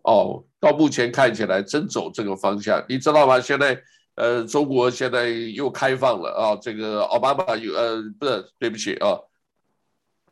[0.04, 0.44] 哦。
[0.60, 3.40] 到目前看起来，真走这个方向，你知道吗？
[3.40, 3.80] 现在
[4.16, 9.20] 呃，中国现在又开放了啊，这个奥巴马有呃，不是，对不起啊，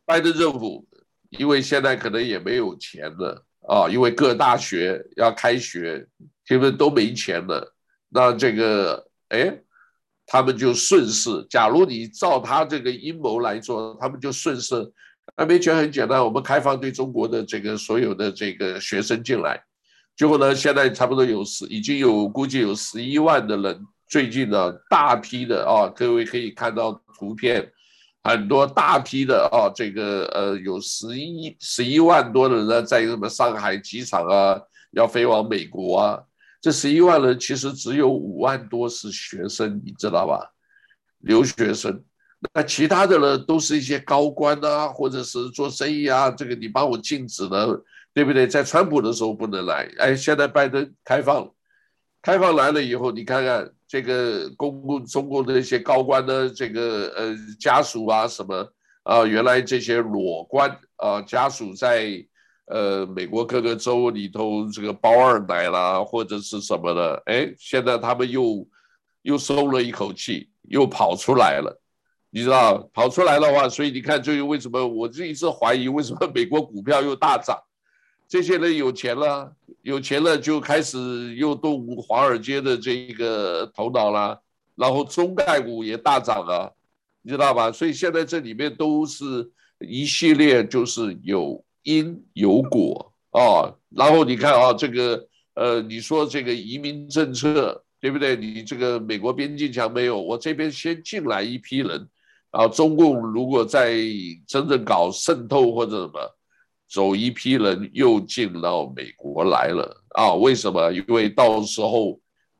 [0.05, 0.87] 拜登政府
[1.29, 3.45] 因为现在可能也没有钱了。
[3.65, 6.05] 啊，因为各大学要开学，
[6.45, 7.73] 基本都没钱了。
[8.09, 9.57] 那这个，哎，
[10.25, 11.45] 他们就顺势。
[11.49, 14.91] 假如你照他这个阴谋来做，他们就顺势。
[15.37, 19.61] 那没钱很简单，我们开放对中国的这个所有的这个学生进来。
[20.15, 23.81] 结果呢，现在差不多有十，已经有估计有十一万的人。
[24.07, 27.71] 最近呢，大批的啊，各位可以看到图片。
[28.23, 36.19] 很多大批的啊，这个呃，有十一十一万多的人呢，在什么上海机场啊，要飞往美国啊。
[36.63, 40.49] 这十一万人其实只有五万多是学生，你知道吧？
[41.19, 42.01] 留学生。
[42.53, 46.31] 那其他的呢，都是一些高官啊，或者是做生意啊。
[46.31, 48.47] 这个你帮我禁止了，对不对？
[48.47, 51.51] 在川普的时候不能来，哎，现在拜登开放，
[52.21, 53.69] 开放来了以后，你看看。
[53.85, 58.67] 这个公共中共的一些高官的这个呃家属啊什么
[59.03, 62.25] 啊，原来这些裸官啊家属在
[62.65, 68.67] 呃美国各个州里头这个包二奶啦或者是什么的，哎，现在他们又
[69.23, 71.81] 又松了一口气，又跑出来了，
[72.29, 77.57] 你知道跑出来的话，所以你看最近为什么我这一直怀疑为什么美国股票又大涨。
[78.25, 84.41] 这些人有钱了，有钱了就开始又动华尔街的这一个头脑了，
[84.75, 86.73] 然后中概股也大涨了，
[87.21, 87.71] 你知道吧？
[87.71, 93.73] 所以现在这里面都是一系列，就是有因有果啊。
[93.89, 98.35] 然后你看啊，这个呃，你说这个移民政策对不对？
[98.35, 102.09] 你这个美国边境墙没有，我这边先进来一批人，
[102.51, 103.95] 啊，中共如果再
[104.47, 106.19] 真正搞渗透或者什么。
[106.89, 110.35] 走一批人又进到美国来了啊？
[110.35, 110.91] 为什么？
[110.91, 112.19] 因为到时候，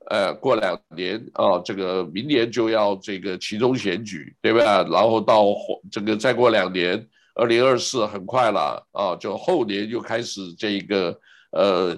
[0.10, 4.82] 呃，过两年啊，这个明年就要这个其中选举，对吧？
[4.90, 5.54] 然后到
[5.92, 11.20] 这个再过两年，二零二四很快了啊，就后年就开始这一个
[11.52, 11.98] 呃，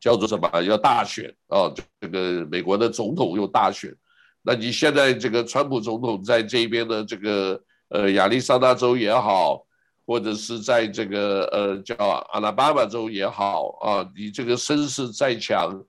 [0.00, 0.62] 叫做什么？
[0.62, 3.94] 要大选啊，这个美国的总统又大选。
[4.42, 9.64] 那你现在这个川普总统在这边的这个呃亚利桑那州也好。
[10.08, 11.94] 或者是在这个呃叫
[12.32, 15.84] 阿拉巴马州也好啊，你这个声势再强，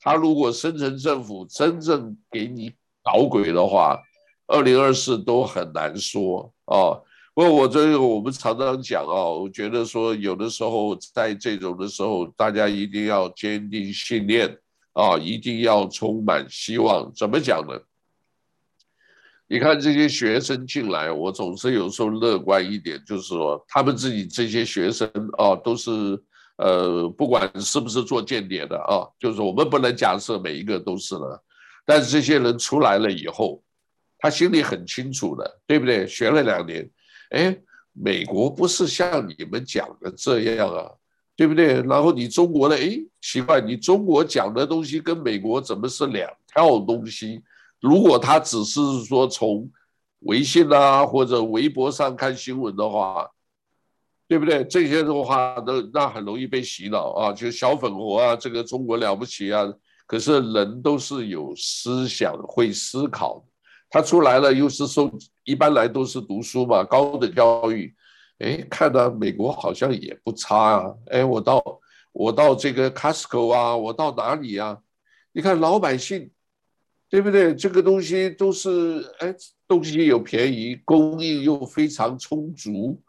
[0.00, 2.72] 他如果深层政府真正给你
[3.04, 3.96] 搞鬼的话，
[4.48, 6.98] 二零二四都很难说啊。
[7.32, 14.58] 不过我这个我们常常讲啊，我觉得说有的时候在这种的时候，大家一定要坚定信念
[14.92, 17.10] 啊，一定要充满希望。
[17.14, 17.78] 怎么讲呢？
[19.46, 25.90] 你看这些学生进来，我总是有时候乐观一点，就是说他们自己这些学生啊，都是
[26.56, 31.42] 呃，不管是不是做间谍的啊，就是我们不能假设每一个都是了，
[31.84, 33.60] 但是这些人出来了以后，
[34.18, 36.06] 他心里很清楚的，对不对？
[36.06, 36.88] 学了两年，
[37.30, 37.58] 哎，
[37.92, 40.90] 美国不是像你们讲的这样啊，
[41.34, 41.82] 对不对？
[41.82, 47.42] 然后你中国的，哎，奇怪，你中国讲的东西跟美国怎么是两套东西？
[47.80, 49.70] 如果他只是说从
[50.20, 53.26] 微信啊或者微博上看新闻的话，
[54.28, 54.62] 对不对？
[54.64, 59.66] 这些的话都那很容易被洗脑啊，就小粉红啊，这个中国了不起啊。
[60.06, 63.44] 可是人都是有思想、会思考，
[63.90, 65.10] 他出来了又是受，
[65.44, 67.92] 一般来都是读书嘛，高等教育，
[68.38, 71.62] 哎，看到美国好像也不差啊，哎，我到
[72.12, 74.78] 我到这个 Costco 啊，我到哪里啊？
[75.32, 76.30] 你看老百姓，
[77.08, 77.54] 对不对？
[77.54, 79.34] 这个东西都是哎，
[79.66, 83.00] 东西又便宜，供应又非常充足，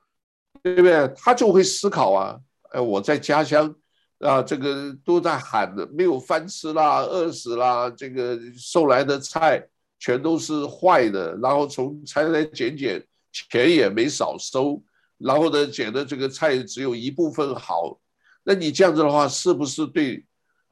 [0.63, 1.07] 对不对？
[1.15, 2.39] 他就会思考啊，
[2.71, 3.73] 哎，我在家乡
[4.19, 9.67] 啊，这个都在喊的，没有饭吃啦，饿死啦，这个送来的菜
[10.01, 14.83] 全都是坏的，然后从采采拣拣，钱也没少收。
[15.19, 18.01] 然后呢，捡的这个菜只有一部分好，
[18.43, 20.25] 那你这样子的话，是不是对？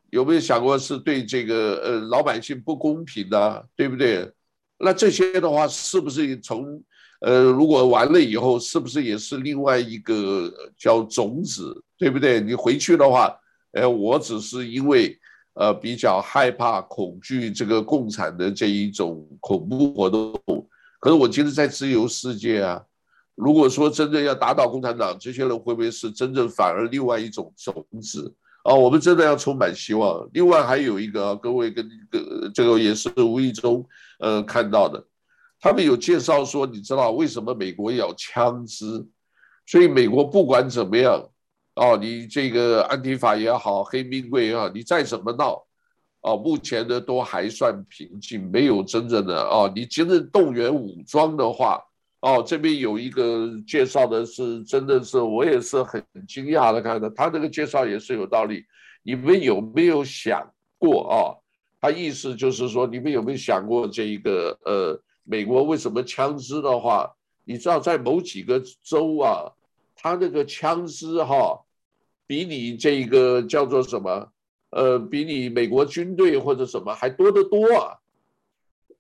[0.10, 4.28] 有没有想过是对这个呃老百姓不公平呢，对不对？
[4.80, 6.84] 那这些的话，是不是从
[7.22, 12.42] 呃如果完了以后，是不是也是另外一个叫种子，对不对？
[12.42, 13.32] 你回去的话，
[13.74, 15.16] 呃，我只是因为
[15.54, 20.34] 呃比较害怕、恐惧这个共产的这一种恐怖活动，
[21.00, 22.84] 可是我今天在自由世界啊。
[23.36, 28.76] 如果说真正要打倒共产党，这些人会不会是真正反而另外一种种子啊？
[28.76, 30.30] 我们真的要充满希望。
[30.34, 33.86] 另外还有一个，各位跟个这个也是无意中
[34.20, 35.02] 呃看到的，
[35.62, 39.08] 他们有介绍说，你知道为什么美国要枪支？
[39.66, 41.26] 所以美国不管怎么样，
[41.80, 45.66] 哦，你这个安提法也好，黑命贵也好，你再怎么闹，
[46.20, 51.82] 哦，目前的都还算平静，没有真正的哦，你真正动员武装的话。
[52.22, 58.66] 哦，这边有一个介绍的是，真的是我也是很惊讶的看到，他这个介绍也是有道理。
[59.04, 60.46] 你们有没有想
[60.78, 61.16] 过啊？
[61.80, 67.10] 他意思就是说，你们有没有想过这一个呃，美国为什么枪支的话，
[67.46, 69.48] 你知道在某几个州啊，
[69.96, 71.58] 他那个枪支哈，
[72.30, 74.32] 比你这个叫做什么
[74.70, 77.98] 呃，比你美国军队或者什么还多得多啊？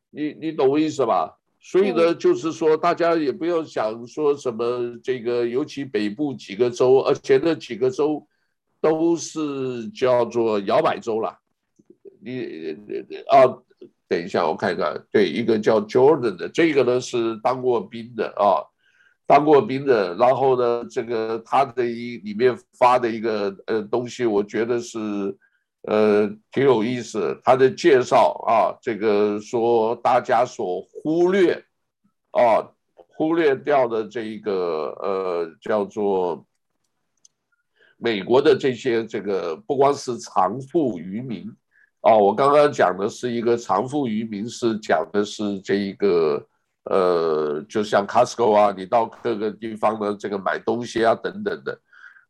[0.09, 1.37] 你你懂我意思吧？
[1.59, 8.25] 所以呢，就是说，大家也不要想说什么这个，尤其北部几个州，而且那几个州
[8.81, 11.37] 都是叫做摇摆州了。
[12.19, 12.75] 你
[13.27, 13.45] 啊，
[14.07, 18.65] 等一下，我看看，对，一个叫 Jordan 的，这个呢是当过兵的啊，
[19.29, 20.15] 当过兵的。
[20.15, 24.99] 然后呢，这个他的一里面发的一个呃东西，我觉得是。
[25.83, 31.53] 呃，挺有意思，他的介绍啊，这个说大家所忽略，
[32.31, 32.59] 啊，
[32.93, 36.45] 忽略掉的这一个呃，叫做
[37.95, 41.49] 美国的这些这个，不光是长富渔民，
[42.01, 46.45] 啊，我刚刚讲的是一个长富渔民，是讲的是这一个
[46.89, 51.79] 呃，就像 Costco 啊，你到各个地方的这个买东西啊等等的。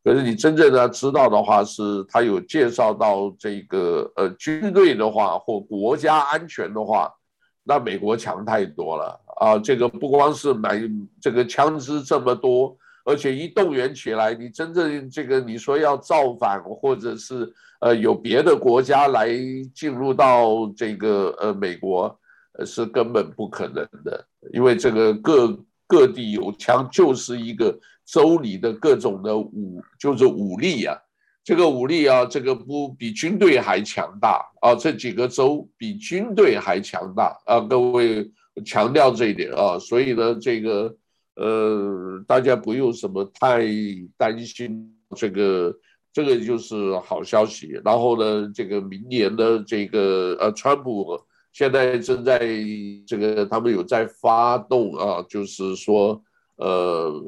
[0.03, 7.13] 可是你真正的知道的话，是他有介绍到这个呃军队的话或国家安全的话，
[7.63, 9.57] 那美国强太多了啊！
[9.59, 10.81] 这个不光是买
[11.21, 19.29] 这个枪支这么多，而且一动员起来，你真正这个你说要造反，或者是呃有别的国家来
[19.75, 22.17] 进入到这个呃美国，
[22.65, 27.79] 是根本不可能的，因为这个各各地有枪就是一个。
[28.11, 30.97] 州里的各种的武就是武力啊，
[31.43, 38.31] 这个武力啊，这个不比军队还强大啊，这几个州比军队还强大啊，各位
[38.65, 40.95] 强调这一点啊，所以呢，这个
[41.35, 43.63] 呃，大家不用什么太
[44.17, 45.77] 担心，这个
[46.11, 47.79] 这个就是好消息。
[47.85, 51.21] 然后呢，这个明年的这个呃，川普
[51.51, 52.39] 现在正在
[53.05, 56.21] 这个他们有在发动啊，就是说
[56.57, 57.23] 呃。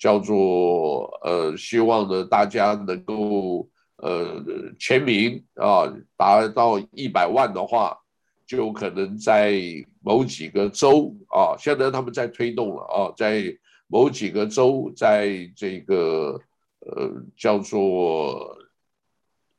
[0.00, 4.44] 叫做呃，希望呢，大家能够呃
[4.78, 7.98] 签名啊，达到一百万的话，
[8.46, 9.60] 就可能在
[10.00, 13.52] 某几个州啊，现在他们在推动了啊，在
[13.88, 16.40] 某几个州，在这个
[16.78, 18.56] 呃叫做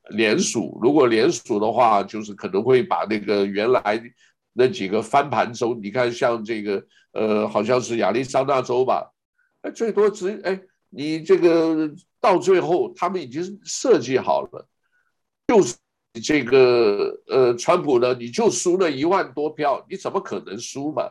[0.10, 4.02] 连署，如果连署的话，就是可能会把那个原来
[4.54, 6.84] 那几个翻盘州，你看像这个
[7.14, 9.12] 呃，好像是亚利桑那州吧。
[9.62, 11.90] 哎，最多只哎，你这个
[12.20, 14.68] 到最后，他们已经设计好了，
[15.48, 15.76] 就是
[16.24, 21.04] 这个呃，川普呢，你就输了一万多票，你怎么可能输嘛？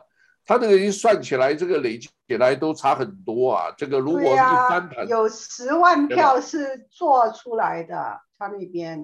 [0.45, 3.71] 他那个一算起来，这个累积起来都差很多啊。
[3.77, 9.03] 这个如果一翻盘，有十万票是做出来的，他那边。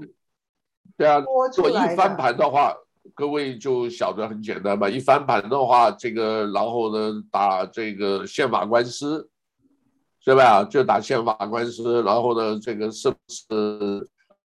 [0.98, 1.22] 对啊，
[1.52, 2.74] 做一翻盘的话。
[3.14, 9.30] 各位就晓得很简单嘛，一翻盘的话，这个然后呢，打这个宪法官司。
[10.26, 10.64] 对吧？
[10.64, 14.10] 就打宪法官司，然后呢，这个是不是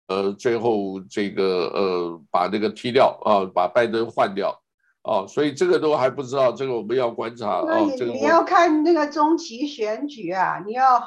[0.07, 4.57] 呃，最后这个呃，把那个踢掉啊，把拜登换掉
[5.03, 7.67] 啊，所以这个都还不知道，这个我们要观察。
[7.67, 11.03] 啊你、哦、你要看那个中期选举啊，你要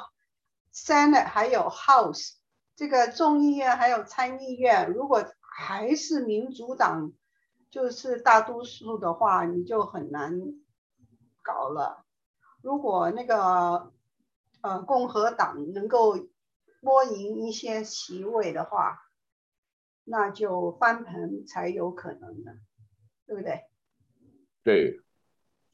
[0.74, 2.32] Senate 还有 House
[2.80, 7.12] 这个众议院还有参议院，如果还是民主党
[7.70, 10.40] 就是大多数的话，你就很难
[11.42, 12.06] 搞了。
[12.62, 13.92] 如果那个
[14.62, 16.16] 呃共和党能够
[16.80, 19.02] 摸赢一些席位的话，
[20.04, 22.56] 那就翻盘才有可能的，
[23.26, 23.60] 对不对？
[24.64, 25.00] 对，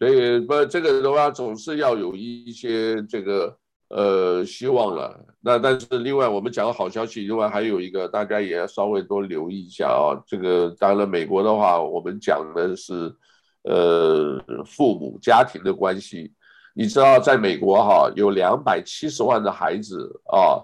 [0.01, 5.25] 所以不这个的话，总是要有一些这个呃希望了。
[5.41, 10.19] 那但是另外，我们讲个好消息，另外还有一个，大家也要稍微多留意一下啊。
[10.27, 13.15] 这个当然，美国的话，我们讲的是
[13.63, 16.33] 呃父母家庭的关系。
[16.75, 20.61] 你知道，在美国哈，有两百七十万的孩子啊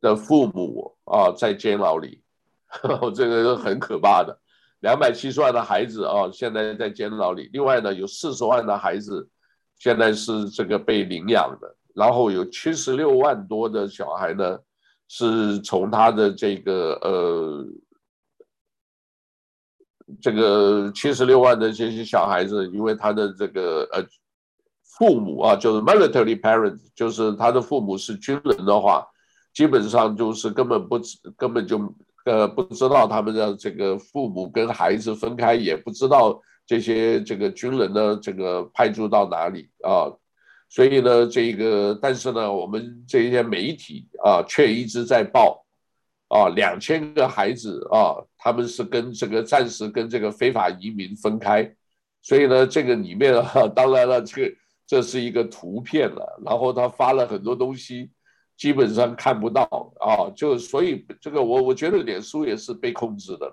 [0.00, 2.20] 的父母啊在监牢里，
[3.14, 4.38] 这个是很可怕的。
[4.80, 7.48] 两百七十万的孩子啊，现在在监牢里。
[7.52, 9.28] 另外呢，有四十万的孩子
[9.78, 11.76] 现在是这个被领养的。
[11.98, 14.58] 然后有七十六万多的小孩呢，
[15.08, 17.66] 是从他的这个呃，
[20.22, 24.06] 这个七十六万的这些小孩子，因为他的这个呃
[24.84, 29.04] 父母啊，就是 military parents，就是他的父母是军人的话，
[29.52, 31.00] 基本上就是根本不
[31.36, 31.94] 根本就。
[32.24, 40.12] 呃，不知道他们的这个父母跟孩子分开，也不知道这些这个军人呢，这个派驻到哪里啊？
[40.68, 45.64] 所以呢，这个但是呢，我们这些媒体啊，却一直在报
[46.28, 51.74] 啊，两千个孩子啊，他们是跟这个暂时跟这个非法移民分开，
[52.22, 54.54] 所以呢，这个里面啊， 当然了，这个
[54.86, 58.10] 这是一个图片了，然后他发了很多东西。
[58.58, 59.62] 基本上看不到
[60.00, 63.48] 啊，就所以这个我我觉得脸书也是被控制的，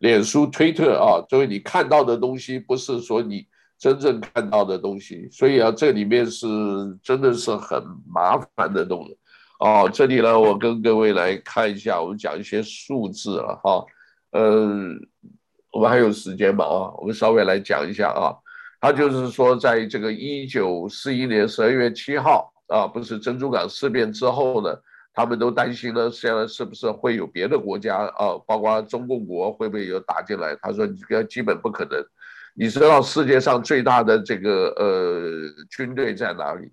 [0.00, 3.46] 脸书、推特啊，所以你看到的东西不是说你
[3.84, 6.46] 真正看到的东西，所以啊，这里面是
[7.02, 9.18] 真的是很麻烦的东西
[9.60, 9.90] 哦。
[9.92, 13.84] 这里呢，我跟各位来看一下，我们讲一些数字了哈，
[14.32, 14.98] 嗯，
[15.70, 18.32] 我们还有时间嘛啊，我们稍微来讲一下啊，
[18.80, 22.50] 他就是说，在这个一九四一年十二月七号。
[22.68, 24.74] 啊，不是珍珠港事变之后呢，
[25.12, 30.56] 他们都担心呢，现在是不是会有别的国家啊，包括中共国会不会有打进来？
[30.62, 32.02] 他说这个基本不可能。
[32.54, 36.70] 你知道世界上最大的这个呃军队在哪里？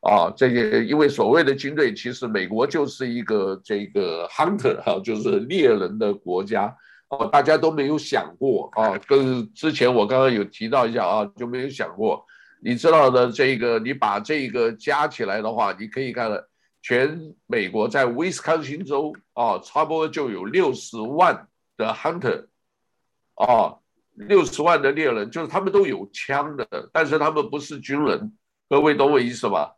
[0.00, 6.76] 啊，这些因为所谓的军队，其实美国就是一个这个 hunter 哈，就是猎人的国家。
[7.08, 12.24] 哦，大家都没有想过啊，跟之前我刚刚有提到一下啊，就没有想过。
[12.64, 16.42] 你知道的，这个你把这个加起来的话，你可以看到，
[16.80, 22.46] 全美国在威斯康星州啊，差不多就有六十万的 hunter，
[23.34, 23.76] 啊，
[24.28, 28.32] 六十万的猎人，就是他们都有枪的，但是他们不是军人。
[28.68, 29.72] 各位懂我意思吧？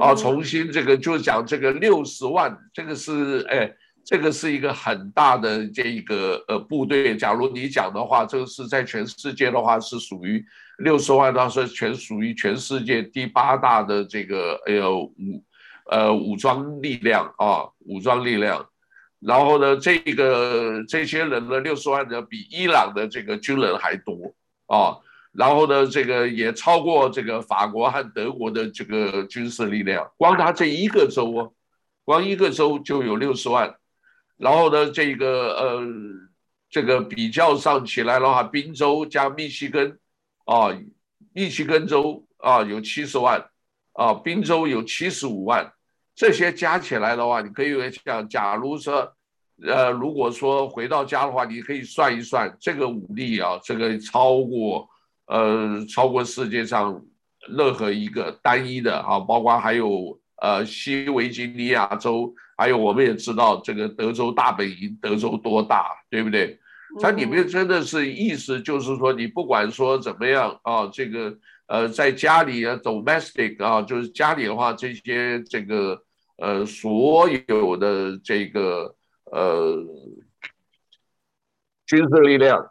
[0.00, 3.72] 啊，重新这个就是讲这个六十万，这个是哎，
[4.04, 7.16] 这个是一个很大的这一个呃部队。
[7.16, 10.44] 假如你讲的话，这个是在全世界的话是属于。
[10.78, 15.44] 六十万，当时全属于全世界第八大的这个哎呦武
[15.88, 18.66] 呃武装力量啊，武装力量。
[19.24, 24.34] 然后呢，这个这些人呢，六十万人比伊朗的这个军人还多
[24.66, 24.98] 啊。
[25.32, 30.10] 然后呢，这个也超过这个法国和德国的这个军事力量。
[30.16, 31.48] 光他这一个州啊，
[32.04, 33.74] 光一个州就有六十万。
[34.36, 35.82] 然后呢，这个呃
[36.68, 39.98] 这个比较上起来的话，宾州加密西根。
[40.44, 40.76] 啊，
[41.32, 43.48] 密西根州啊有七十万，
[43.92, 45.72] 啊，宾州有七十五万，
[46.14, 49.12] 这些加起来的话，你可以想，假如说，
[49.66, 54.88] 呃，如果说回到家的话，你可以算一算，这个武力啊，这个超过，
[55.26, 57.02] 呃，超过世界上
[57.48, 66.58] 任何一个单一的啊，包括还有呃西维吉尼亚州，还有我们也知道这个德州大本营，德州多大，对不对？
[67.00, 71.34] 它里面真的是意思就是说，你不管说怎么样啊，这个
[71.66, 76.02] 呃，在家里啊，domestic 啊，就是家里的话，这些这个
[76.36, 78.94] 呃，所有的这个
[79.30, 79.76] 呃，
[81.86, 82.70] 军事力量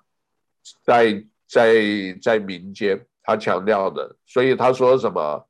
[0.83, 1.73] 在在
[2.21, 5.47] 在民间，他强调的，所以他说什么？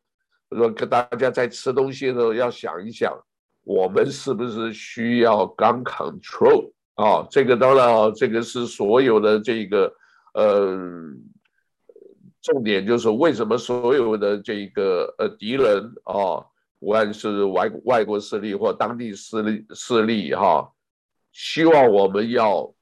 [0.49, 3.17] 说跟大家在吃东西的时候要想一想，
[3.63, 6.71] 我们是不是需要 gun control？
[6.95, 9.93] 啊，这个当然啊，这个是所有的这个
[10.33, 10.77] 呃
[12.41, 16.45] 重点，就是为什么所有的这个呃敌人啊，
[16.79, 20.71] 无论是外外国势力或当地势力势力哈，
[21.31, 22.73] 希望我们要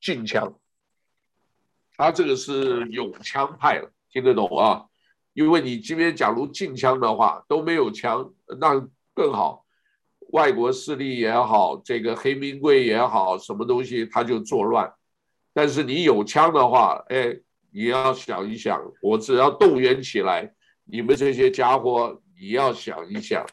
[0.00, 0.54] 禁枪
[1.96, 4.86] 他这个是拥枪派了，听得懂啊？
[5.34, 9.64] 因为你这边假如禁枪的话都没有枪，那更好。
[10.32, 14.90] 外国势力也好，这个黑名贵也好，什么东西他就作乱。
[15.52, 17.38] 但是你有枪的话，哎，
[17.72, 20.52] 你要想一想，我只要动员起来，
[20.84, 23.44] 你们这些家伙，你要想一想。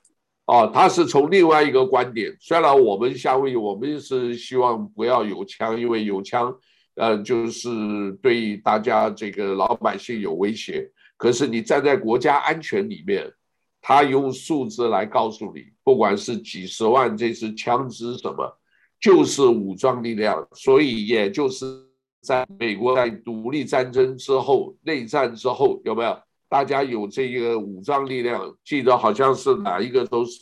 [0.45, 2.36] 哦，他是从另外一个观点。
[2.39, 6.51] 虽然我们夏威夷，我们是希望不要有枪，因为有枪，
[6.95, 7.70] 呃，就是
[8.22, 10.89] 对大家这个老百姓有威胁。
[11.17, 13.32] 可是你站在国家安全里面，
[13.80, 18.57] 他用数字来告诉你，不管是几十万这支枪支什么，
[18.99, 20.47] 就是武装力量。
[20.53, 21.65] 所以也就是
[22.22, 26.17] 在美国在独立战争之后、内战之后，有没有？
[26.49, 30.39] 大家有这个武装力量，记得好像是哪一个都是，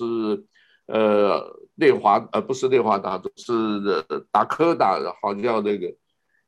[0.85, 3.51] 呃，内华呃不是内华达，是
[4.31, 5.93] 达科达，好像那个，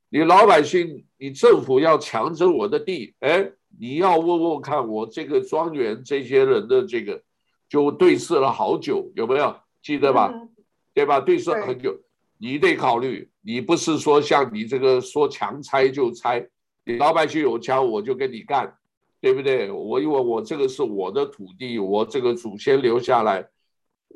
[0.09, 7.21] 你老百姓，你政府要强征我的地，哎，你要问问看我这个庄园这些人的这个，
[7.67, 9.53] 就对视了好久，有没有
[9.83, 10.31] 记得吧？
[10.33, 10.49] 嗯、
[10.93, 11.19] 对吧？
[11.19, 11.99] 对视很久，
[12.37, 16.47] 你得考虑，你不是说像你这个说强拆就拆，
[16.85, 18.73] 你老百姓有枪我就跟你干。
[19.21, 19.69] 对不对？
[19.69, 23.45] 我因为我这个是我的土地，我这个祖先留下来，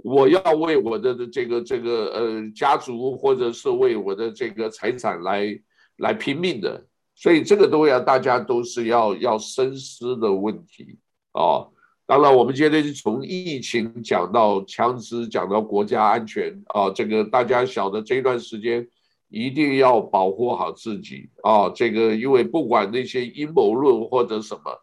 [0.01, 5.59] 我要为我的这个这个呃家族或者是为我的这个财产来
[5.97, 10.97] 来拼命的，所以这个都要大家都是要要深思的问题
[11.33, 11.67] 哦。
[12.05, 18.87] 当然，我们今天是从疫情讲到枪支，讲到国家安全啊，这个大家晓得这段时间
[19.33, 21.69] 一定要保护好自己啊。
[21.75, 24.79] 这个因为不管那些阴谋论或者什么。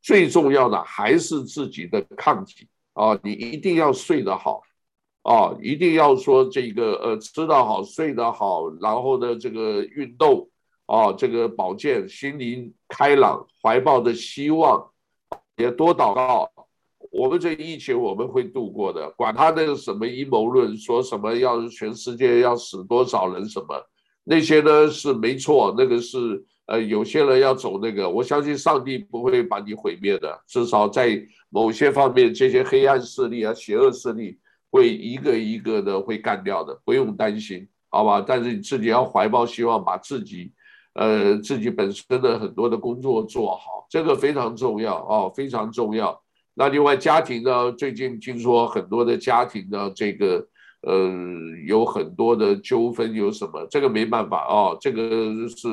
[0.00, 3.18] 最重要的还是自己的抗体啊！
[3.24, 4.62] 你一定要睡得好
[5.22, 5.52] 啊！
[5.60, 10.48] 一定要说这个呃吃得好、睡得好，然后呢这个运动
[10.86, 14.88] 啊，这个保健、心灵开朗、怀抱的希望，
[15.56, 16.48] 也多祷告。
[17.10, 23.74] 我们这疫情我们会度过的，管他那个什么阴谋论，说什么要全世界要死多少人什么，
[24.24, 26.44] 那些呢是没错，那个是。
[26.68, 31.18] 呃，有些人要走那个，我相信上帝不会把你毁灭的，至少在
[31.48, 34.38] 某些方面，这些黑暗势力啊、邪恶势力
[34.70, 38.20] 会一个一个的会干掉的，不用担心，好吧？
[38.20, 40.52] 但是你自己要怀抱希望，把自己，
[40.92, 46.20] 呃，自己本身的很多的工作做好，这个非常重要哦，非常重要。
[46.58, 50.46] 那另外家庭呢，最近听说很多的家庭呢，这个。
[50.82, 51.10] 呃，
[51.66, 53.66] 有很多的纠纷，有什么？
[53.68, 55.02] 这个没办法哦，这个
[55.48, 55.66] 是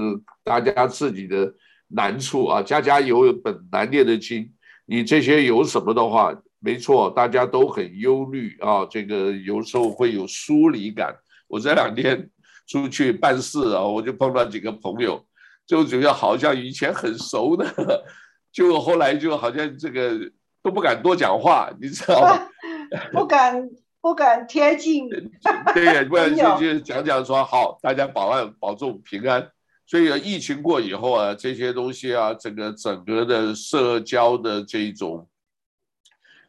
[0.44, 1.54] 大家自己的
[1.90, 2.60] 难处啊。
[2.60, 4.52] 家家有本难念的经，
[4.88, 8.84] 你这些有什么的话，没错，大家都很忧虑啊。
[8.90, 11.16] 这个有时候会有疏离感。
[11.48, 12.28] 我这两天
[12.66, 15.24] 出去办事啊，我就碰到几个朋友，
[15.68, 18.04] 就觉得好像以前很熟的，
[18.52, 20.20] 就后来就好像这个
[20.66, 22.50] 都不敢多讲话，你知道吗？
[23.14, 23.70] 不敢。
[24.06, 25.10] 不敢贴近，
[25.74, 29.50] 对，不然就就讲讲说好，大家保安保重平安。
[29.88, 35.28] 所以疫情过以后啊，这些东西啊，整个整个的社交的这种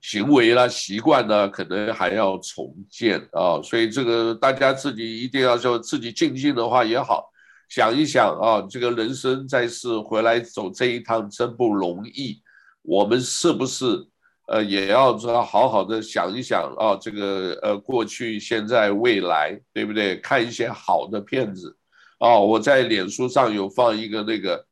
[0.03, 3.59] 行为啦、习惯呢，可能还要重建啊。
[3.63, 7.25] 所以这个大家自己一定要说自己静静的话也好，
[7.71, 12.43] 想一想啊，这个人生在世回来走这一趟真不容易，
[12.87, 14.07] 我们是不是？
[14.49, 20.17] 呃，也要说好好的想一想啊，这个呃，过去、现在、未来，对不对？
[20.21, 21.77] 看一些好的片子，
[22.19, 24.65] 啊，我在脸书上有放一个那个，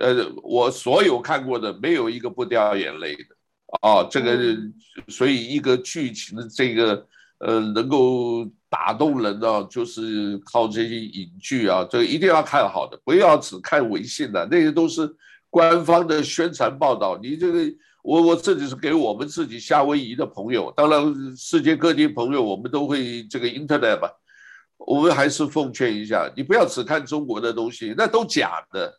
[0.00, 3.36] 呃，我所有看过的没有一个不掉眼泪的，
[3.82, 4.36] 啊，这个，
[5.06, 7.06] 所以一个剧情的这个
[7.38, 15.08] 呃，能够打动人呢，就是靠这些影剧啊，这个一定要看好的，不要只看微信的，那些都是
[15.50, 17.60] 官方的宣传报道，你这个。
[18.02, 24.10] 我我这里是给我们自己夏威夷的朋友，当然世界各地朋友我们都会这个 internet 吧，
[24.78, 28.98] 我们还是奉劝一下，你不要只看中国的东西，那都假的。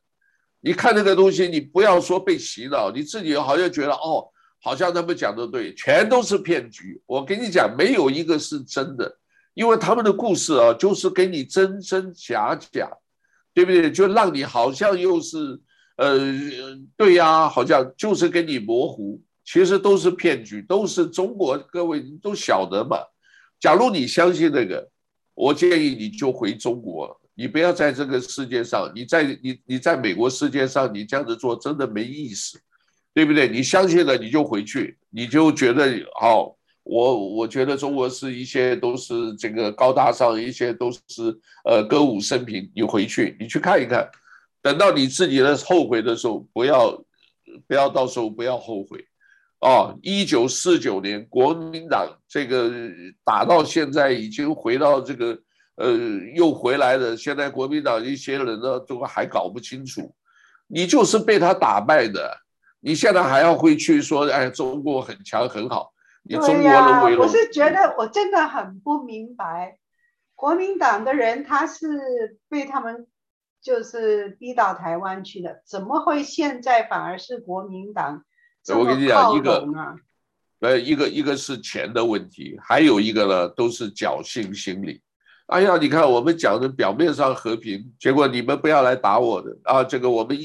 [0.59, 4.29] 你看那个东西，你不要说被洗脑，你自己好像觉得哦，
[4.61, 7.01] 好像他们讲的对，全都是骗局。
[7.07, 9.17] 我跟你讲，没有一个是真的，
[9.55, 12.87] 因为他们的故事啊，就是给你真真假假，
[13.51, 13.91] 对不对？
[13.91, 15.59] 就让你好像又是。
[16.01, 16.17] 呃，
[16.97, 22.97] 对呀，好像就是跟你模糊，其实都是骗局，都是中国，各位都晓得嘛。
[23.59, 24.89] 假如你相信那个，
[25.35, 32.59] 我建议你就回中国，你不要在这个世界上，你在你你在美国世界上，你这样子做真的没意思，
[33.13, 33.47] 对不对？
[33.47, 35.87] 你相信了你就回去，你就觉得
[36.19, 40.99] 好，我我觉得中国是一些都是这个高大上，一些都是
[41.63, 44.09] 呃歌舞升平，你回去你去看一看。
[44.62, 47.03] 等到你自己的后悔的时候，不要
[47.68, 49.05] 不要到时候不要后悔。
[49.59, 52.72] 哦，一九四九年国民党这个
[53.24, 55.39] 打到现在已经回到这个
[55.76, 55.91] 呃
[56.36, 60.16] 又回来了，现在国民党一些人呢都还搞不清楚，
[60.66, 62.38] 你就是被他打败的，
[62.80, 65.93] 你现在还要回去说哎中国很强很好，
[66.24, 69.78] 你中国人为了、啊、我是觉得我真的很不明白，
[70.34, 73.05] 国民党的人他是被他们
[73.62, 78.24] 就是逼到台湾去的，怎么会现在反而是国民党？
[78.76, 79.68] 我跟你讲，一个，
[80.59, 85.01] 呃，一个一个是钱的问题，还有一个呢，都是侥幸心理。
[85.47, 90.38] 哎呀，你看我们讲的表面上和平，结果你们不要来打我的啊，这个我们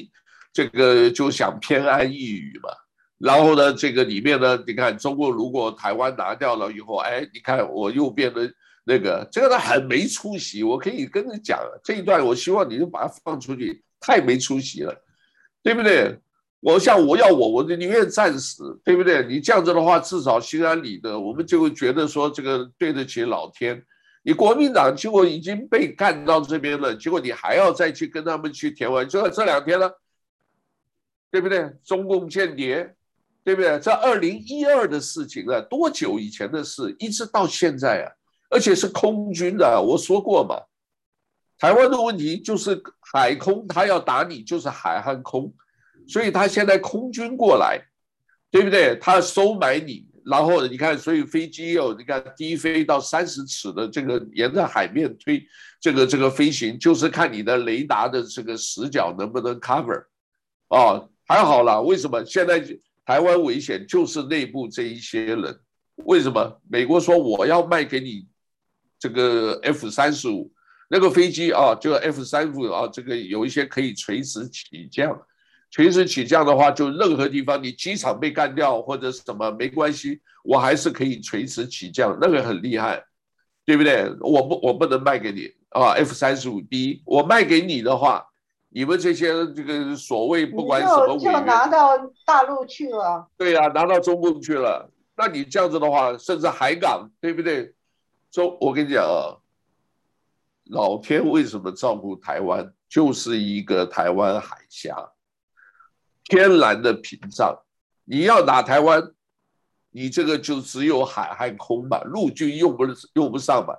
[0.52, 2.70] 这个就想偏安一隅嘛。
[3.18, 8.50] 然后呢，这个里面呢，你看中国如果台湾拿掉了以后，哎，你看我又变得
[8.88, 10.62] 那个，这个他很没出息。
[10.62, 14.94] 我可以跟你讲这一段，我希望你就把它放出去，太没出息了，
[15.60, 16.16] 对不对？
[16.60, 19.26] 我像我要我，我就宁愿战死，对不对？
[19.26, 23.82] 你这样子的话，至少心安理得，我们就会觉得说这个对得起老天。
[24.22, 30.00] 你国民党结果已经被干到这边了，结果你还要再去跟他们去填完，就在这两天了，
[31.30, 31.70] 对不对？
[31.84, 32.94] 中共间谍，
[33.44, 33.78] 对不对？
[33.78, 38.06] 这二零一二的事情啊，多久以前的事，一直到现在啊，
[38.50, 40.60] 而且是空军的，我说过嘛，
[41.58, 42.82] 台湾的问题就是
[43.12, 45.52] 海空，他要打你就是海和空。
[46.08, 47.80] 所以他现在空军过来，
[48.50, 48.96] 对不对？
[49.00, 55.44] 他收买你，然后你看，所以飞机有你看低飞到三十尺的这个沿着海面推
[55.80, 60.04] 这个这个飞行，就是看你的雷达的这个死角能不能 cover。
[60.68, 62.64] 哦，还好啦，为什么现在
[63.04, 63.84] 台湾危险？
[63.86, 65.58] 就是内部这一些人。
[66.04, 68.28] 为什么美国说我要卖给你
[68.98, 70.50] 这个 F 三十五
[70.88, 71.74] 那个飞机啊？
[71.74, 75.20] 就 F 三十五啊，这个有一些可以垂直起降。
[75.68, 83.02] 垂直起降的话，就任何地方你机场被干掉或者什么没关系，我还是可以垂直起降，那个很厉害，
[83.64, 84.08] 对不对？
[84.20, 88.24] 我不我不能卖给你啊，F 三十五 B 我卖给你的话，
[88.70, 93.26] 你们这些这个所谓不管什么委员，就拿到大陆去了。
[93.36, 94.88] 对呀、啊，拿到中共去了。
[95.16, 97.74] 那你这样子的话，甚至海港，对不对？
[98.36, 99.40] 中，我跟你讲啊，
[100.64, 104.94] 老天为什么照顾台湾，就是一个台湾海峡。
[106.24, 107.58] 天然的屏障，
[108.04, 109.10] 你要打台湾，
[109.88, 112.84] 你这个就只有海和空嘛，陆军用不
[113.14, 113.74] 用不上嘛，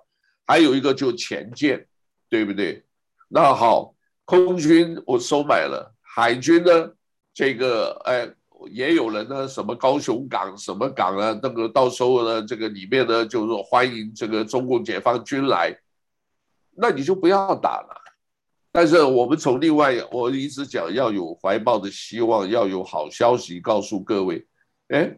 [0.48, 1.88] 还有一个就潜舰，
[2.28, 2.84] 对不对？
[3.28, 3.94] 那好，
[4.26, 6.94] 空军我收买了，海军呢，
[7.32, 8.34] 这个哎
[8.72, 15.78] 也有人呢，什么高雄港什么港啊，那个到时候呢，这个里面呢就是说欢迎这个中共解放军来，
[16.76, 18.04] 那你就不要打了。
[18.72, 24.46] 但是我们从另外，我一直讲要有怀抱的希望，要有好消息告诉各位。
[24.90, 25.18] 哎，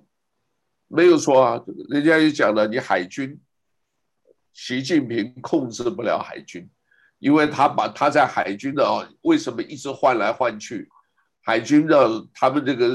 [0.88, 3.40] 没有错啊，人家也讲了，你海军，
[4.54, 6.70] 习近平控制不了海军，
[7.20, 10.90] 因为他把他在海军的，为什么一直换来换去？
[11.50, 12.88] 海军的他们这个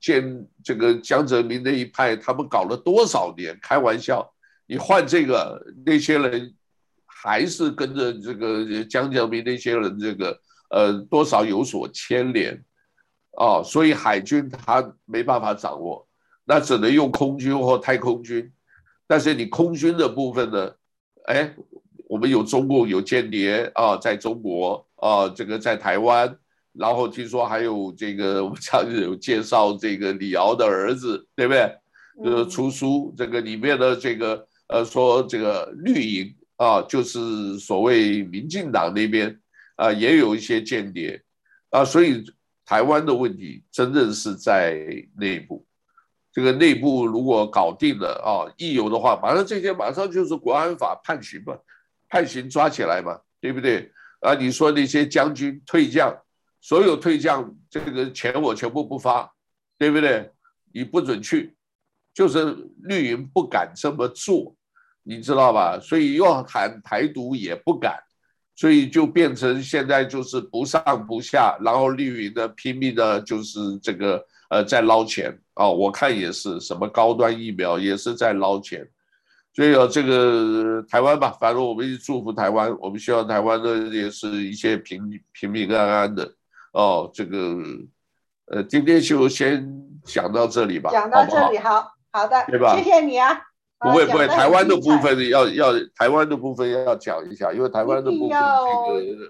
[0.00, 3.58] 建这个江泽民那一派，他们搞了多少年？
[3.60, 4.32] 开玩笑，
[4.68, 6.54] 你换这个那些人。
[7.18, 10.38] 还是跟着这个江泽民那些人，这个
[10.70, 12.62] 呃多少有所牵连，
[13.32, 16.06] 哦，所以海军他没办法掌握，
[16.44, 18.52] 那只能用空军或太空军。
[19.08, 20.70] 但是你空军的部分呢？
[21.24, 21.52] 哎，
[22.06, 26.38] 我们有中共有间谍啊，在中国啊，这个在台湾，
[26.78, 31.76] 然后听说还有这个我们上次有介绍这个李敖的儿子，对不对？
[32.24, 36.34] 呃，出书这个里面的这个呃说这个绿营。
[36.58, 39.38] 啊，就是所谓民进党那边
[39.74, 41.22] 啊，也有一些间谍
[41.68, 42.24] 啊，所以
[42.64, 44.82] 台湾的问题真正是在
[45.18, 45.66] 内部。
[46.32, 51.54] 这个内部如果搞定了啊，一有的话，马上这些马上就是国安法判刑嘛，
[52.08, 53.92] 判刑抓起来嘛，对不对？
[54.20, 56.10] 啊，你说那些将军退将，
[56.66, 59.32] 所有退将，这个钱我全部不发，
[59.78, 60.28] 对不对？
[60.74, 61.54] 你不准去，
[62.12, 64.52] 就是绿营不敢这么做。
[65.04, 65.78] 你知道吧？
[65.80, 67.96] 所以要喊台独也不敢，
[68.56, 75.68] 所以就变成现在就是不上不下，然后绿营的拼命的，就是这个呃在捞钱啊。
[75.68, 78.84] 我看也是什么高端疫苗也是在捞钱，
[79.54, 86.34] 所以啊，这个台湾吧，反正我们祝福台湾，我们希望台湾呢也是一些平平平安安的
[86.76, 87.10] 哦。
[87.12, 87.56] 这个
[88.46, 89.66] 呃，今天就先
[90.04, 92.76] 讲到这里吧，讲到这里，好好的，对吧？
[92.76, 93.40] 谢谢你啊。
[93.78, 99.28] 不会不会，台湾的部分要要台湾的部分要讲一下，因为台湾的部分这个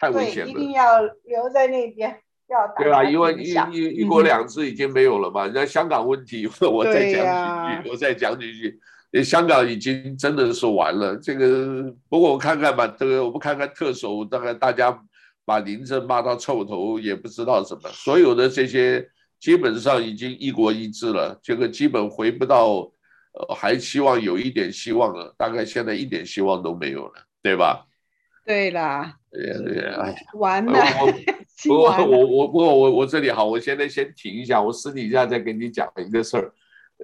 [0.00, 0.50] 太危险了。
[0.50, 2.18] 一定要留在那边，
[2.48, 5.46] 要对啊，因为一一一国两制已经没有了嘛。
[5.54, 8.80] 那、嗯、香港问题， 我再讲几句，啊、我再讲几句。
[9.22, 11.16] 香港已经真的是完了。
[11.16, 14.90] 这个不过我看看吧，这个我们看看特首，大概大家
[15.44, 17.88] 把林郑骂到臭头，也不知道什么。
[17.90, 22.90] 所有的这些基本上已经一国一制了，这个基本回不到，
[23.32, 27.86] 呃，还希望有一点希望了，大概现在一点希望都没有了，对吧？
[28.46, 29.16] 对啦。
[29.30, 30.80] 对呀对呀，哎，完了。
[31.66, 36.52] 不过我我不过我我这里好，我现在先停一下，我私底下再跟你讲一个事儿。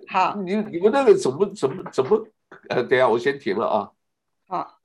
[0.09, 2.27] 好，你你们那个怎么怎么怎么？
[2.69, 3.91] 呃，等下我先停了啊。
[4.49, 4.80] 好。